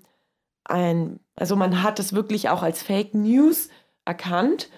[0.64, 3.70] ein, also man hat es wirklich auch als Fake News
[4.06, 4.70] erkannt.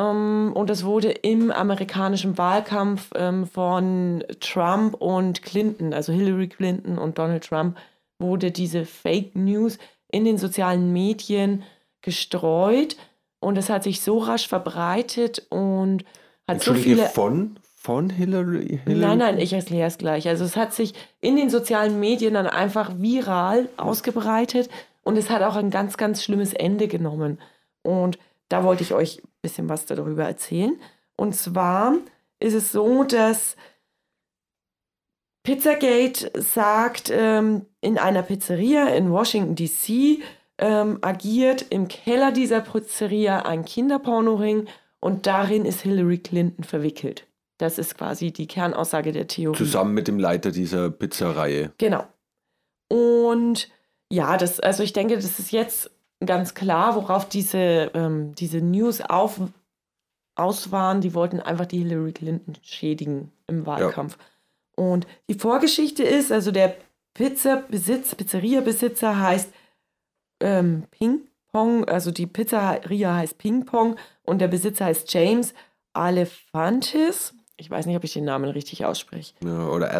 [0.00, 6.98] Ähm, und es wurde im amerikanischen Wahlkampf ähm, von Trump und Clinton, also Hillary Clinton
[6.98, 7.76] und Donald Trump,
[8.18, 9.78] wurde diese Fake News
[10.10, 11.62] in den sozialen Medien
[12.02, 12.96] gestreut.
[13.40, 16.04] Und es hat sich so rasch verbreitet und
[16.46, 17.06] hat so viele.
[17.06, 19.00] Von, von Hillary, Hillary?
[19.00, 20.28] Nein, nein, ich erkläre es gleich.
[20.28, 24.68] Also es hat sich in den sozialen Medien dann einfach viral ausgebreitet
[25.02, 27.38] und es hat auch ein ganz, ganz schlimmes Ende genommen.
[27.82, 28.18] Und
[28.50, 30.78] da wollte ich euch bisschen was darüber erzählen.
[31.16, 31.94] Und zwar
[32.38, 33.56] ist es so, dass
[35.42, 40.22] Pizzagate sagt, ähm, in einer Pizzeria in Washington, DC
[40.58, 44.68] ähm, agiert im Keller dieser Pizzeria ein Kinderpornoring
[45.00, 47.26] und darin ist Hillary Clinton verwickelt.
[47.58, 49.56] Das ist quasi die Kernaussage der Theorie.
[49.56, 51.72] Zusammen mit dem Leiter dieser Pizzereihe.
[51.78, 52.04] Genau.
[52.88, 53.68] Und
[54.10, 55.90] ja, das, also ich denke, das ist jetzt
[56.24, 59.40] ganz klar, worauf diese, ähm, diese News auf,
[60.34, 61.00] aus waren.
[61.00, 64.16] Die wollten einfach die Hillary Clinton schädigen im Wahlkampf.
[64.18, 64.84] Ja.
[64.84, 66.76] Und die Vorgeschichte ist, also der
[67.14, 69.52] Pizzabesitz, Pizzeria-Besitzer heißt
[70.40, 71.20] ähm, Ping
[71.52, 75.52] Pong, also die Pizzeria heißt Ping Pong und der Besitzer heißt James
[75.92, 77.34] Alephantis.
[77.56, 79.34] Ich weiß nicht, ob ich den Namen richtig ausspreche.
[79.44, 79.92] Oder.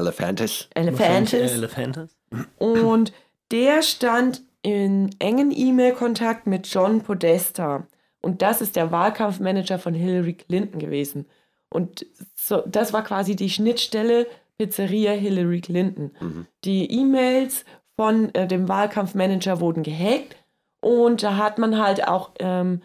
[0.74, 1.52] Elephantis.
[1.52, 2.16] Elephantis.
[2.58, 3.12] Und
[3.50, 7.86] der stand in engen E-Mail-Kontakt mit John Podesta.
[8.20, 11.26] Und das ist der Wahlkampfmanager von Hillary Clinton gewesen.
[11.70, 14.26] Und so, das war quasi die Schnittstelle
[14.58, 16.10] Pizzeria Hillary Clinton.
[16.20, 16.46] Mhm.
[16.64, 17.64] Die E-Mails
[17.96, 20.36] von äh, dem Wahlkampfmanager wurden gehackt
[20.80, 22.82] und da hat man halt auch ähm,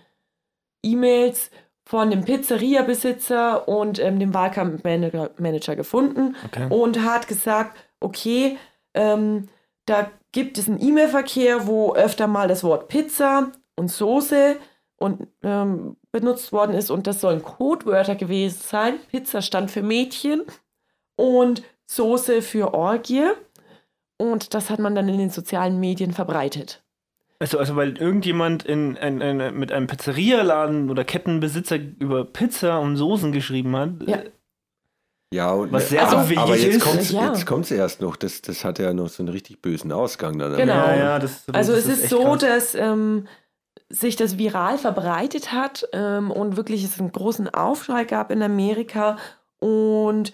[0.84, 1.52] E-Mails
[1.86, 6.68] von dem Pizzeria-Besitzer und ähm, dem Wahlkampfmanager gefunden okay.
[6.70, 8.58] und hat gesagt, okay,
[8.94, 9.50] ähm,
[9.86, 14.58] da gibt es einen E-Mail-Verkehr, wo öfter mal das Wort Pizza und Soße
[14.98, 19.00] und, ähm, benutzt worden ist und das sollen Codewörter gewesen sein.
[19.10, 20.44] Pizza stand für Mädchen
[21.16, 23.24] und Soße für Orgie.
[24.18, 26.84] Und das hat man dann in den sozialen Medien verbreitet.
[27.40, 32.98] Also, also weil irgendjemand in, in, in, mit einem Pizzerialaden oder Kettenbesitzer über Pizza und
[32.98, 33.90] Soßen geschrieben hat.
[34.06, 34.20] Ja.
[35.36, 36.84] Ja, und was sehr also, abwegig aber jetzt ist.
[36.84, 37.28] Kommt's, Ja.
[37.28, 38.16] Jetzt kommt es erst noch.
[38.16, 40.56] Das, das hat ja noch so einen richtig bösen Ausgang dann.
[40.56, 40.74] Genau.
[40.74, 42.42] Ja, ja, das, Also das es ist so, krass.
[42.42, 43.28] dass ähm,
[43.90, 49.18] sich das viral verbreitet hat ähm, und wirklich es einen großen Aufschrei gab in Amerika.
[49.60, 50.34] Und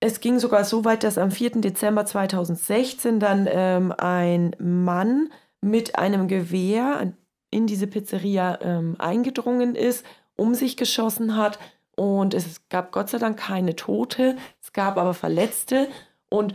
[0.00, 1.60] es ging sogar so weit, dass am 4.
[1.60, 5.30] Dezember 2016 dann ähm, ein Mann
[5.60, 7.12] mit einem Gewehr
[7.50, 10.04] in diese Pizzeria ähm, eingedrungen ist,
[10.36, 11.58] um sich geschossen hat.
[11.96, 15.88] Und es gab Gott sei Dank keine Tote, es gab aber Verletzte.
[16.28, 16.54] Und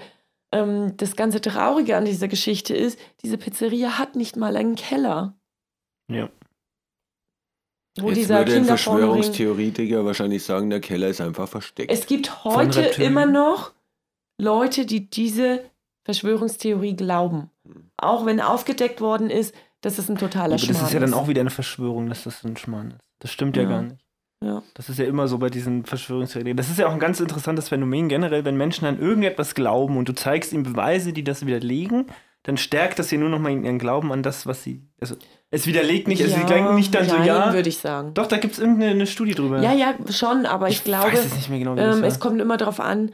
[0.52, 5.38] ähm, das ganze Traurige an dieser Geschichte ist, diese Pizzeria hat nicht mal einen Keller.
[6.10, 6.30] Ja.
[8.00, 8.66] Wo Jetzt dieser würde ein.
[8.66, 11.92] Verschwörungstheoretiker wahrscheinlich sagen, der Keller ist einfach versteckt.
[11.92, 13.74] Es gibt heute immer noch
[14.40, 15.64] Leute, die diese
[16.06, 17.50] Verschwörungstheorie glauben.
[17.98, 21.14] Auch wenn aufgedeckt worden ist, dass es ein totaler Aber Schmarrn das ist ja dann
[21.14, 23.00] auch wieder eine Verschwörung, dass das ein Schmarrn ist.
[23.20, 23.70] Das stimmt ja, Ja.
[23.70, 24.09] gar nicht.
[24.44, 24.64] Ja.
[24.74, 26.56] Das ist ja immer so bei diesen Verschwörungstheorien.
[26.56, 30.08] Das ist ja auch ein ganz interessantes Phänomen generell, wenn Menschen an irgendetwas glauben und
[30.08, 32.06] du zeigst ihnen Beweise, die das widerlegen,
[32.44, 34.82] dann stärkt das ja nur nochmal ihren Glauben an das, was sie.
[35.02, 35.16] Also,
[35.52, 37.54] es widerlegt nicht, also sie denken nicht dann so, nein, ja.
[37.54, 38.14] würde ich sagen.
[38.14, 39.62] Doch, da gibt es irgendeine eine Studie drüber.
[39.62, 42.56] Ja, ja, schon, aber ich, glaube, weiß es nicht mehr genau, ähm, es kommt immer
[42.56, 43.12] darauf an,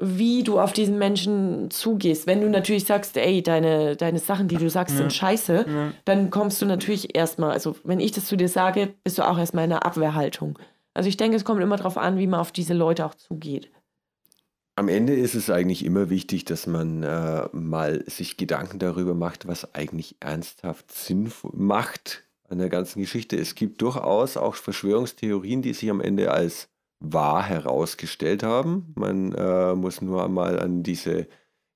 [0.00, 2.26] wie du auf diesen Menschen zugehst.
[2.26, 4.98] Wenn du natürlich sagst, ey, deine, deine Sachen, die du sagst, Ja.
[5.00, 5.92] sind scheiße, Ja.
[6.04, 9.38] dann kommst du natürlich erstmal, also wenn ich das zu dir sage, bist du auch
[9.38, 10.58] erstmal in einer Abwehrhaltung.
[10.94, 13.70] Also ich denke, es kommt immer darauf an, wie man auf diese Leute auch zugeht.
[14.76, 19.48] Am Ende ist es eigentlich immer wichtig, dass man äh, mal sich Gedanken darüber macht,
[19.48, 23.36] was eigentlich ernsthaft Sinn macht an der ganzen Geschichte.
[23.36, 26.68] Es gibt durchaus auch Verschwörungstheorien, die sich am Ende als
[27.00, 28.92] wahr herausgestellt haben.
[28.96, 31.26] Man äh, muss nur einmal an diese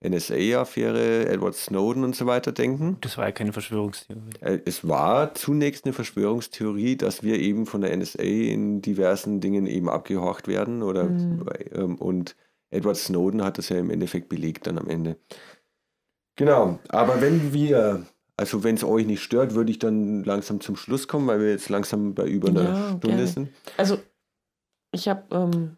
[0.04, 2.96] NSA-Affäre, Edward Snowden und so weiter denken.
[3.02, 4.32] Das war ja keine Verschwörungstheorie.
[4.40, 9.66] Äh, Es war zunächst eine Verschwörungstheorie, dass wir eben von der NSA in diversen Dingen
[9.66, 11.46] eben abgehorcht werden oder Mhm.
[11.72, 12.36] ähm, und
[12.70, 15.16] Edward Snowden hat das ja im Endeffekt belegt dann am Ende.
[16.36, 18.06] Genau, aber wenn wir,
[18.36, 21.50] also wenn es euch nicht stört, würde ich dann langsam zum Schluss kommen, weil wir
[21.50, 23.26] jetzt langsam bei über einer Ja, Stunde gerne.
[23.26, 23.48] sind.
[23.76, 23.98] Also
[24.92, 25.76] ich habe ähm,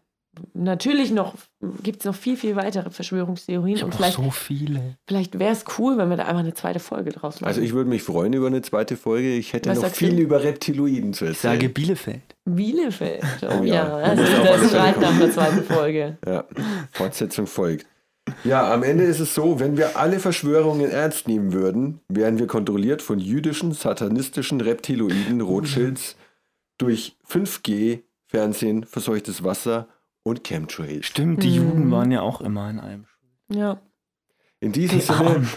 [0.53, 1.33] natürlich noch,
[1.81, 4.97] gibt es noch viel, viel weitere Verschwörungstheorien Ich und vielleicht, so viele.
[5.07, 7.47] vielleicht wäre es cool, wenn wir da einfach eine zweite Folge draus machen.
[7.47, 9.33] Also ich würde mich freuen über eine zweite Folge.
[9.35, 10.21] Ich hätte Was noch viel du?
[10.21, 11.53] über Reptiloiden zu Ich erzählen.
[11.53, 12.21] sage Bielefeld.
[12.45, 13.23] Bielefeld.
[13.43, 16.17] Oh Oh ja, ja, also das schreit nach einer zweiten Folge.
[16.25, 16.43] Ja,
[16.91, 17.85] Fortsetzung folgt.
[18.43, 22.47] Ja, am Ende ist es so, wenn wir alle Verschwörungen ernst nehmen würden, wären wir
[22.47, 26.15] kontrolliert von jüdischen, satanistischen Reptiloiden, Rothschilds,
[26.79, 28.01] durch 5G,
[28.35, 29.87] Fernsehen, verseuchtes Wasser
[30.23, 31.05] und Chemtrails.
[31.05, 31.67] Stimmt, die Mhm.
[31.69, 33.05] Juden waren ja auch immer in einem.
[33.49, 33.79] Ja.
[34.59, 35.47] In diesem Die Sinne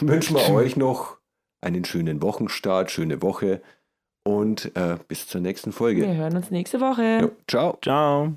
[0.00, 1.18] wünschen wir euch noch
[1.60, 3.60] einen schönen Wochenstart, schöne Woche
[4.24, 6.02] und äh, bis zur nächsten Folge.
[6.02, 7.18] Wir hören uns nächste Woche.
[7.20, 7.78] Jo, ciao.
[7.82, 8.34] Ciao.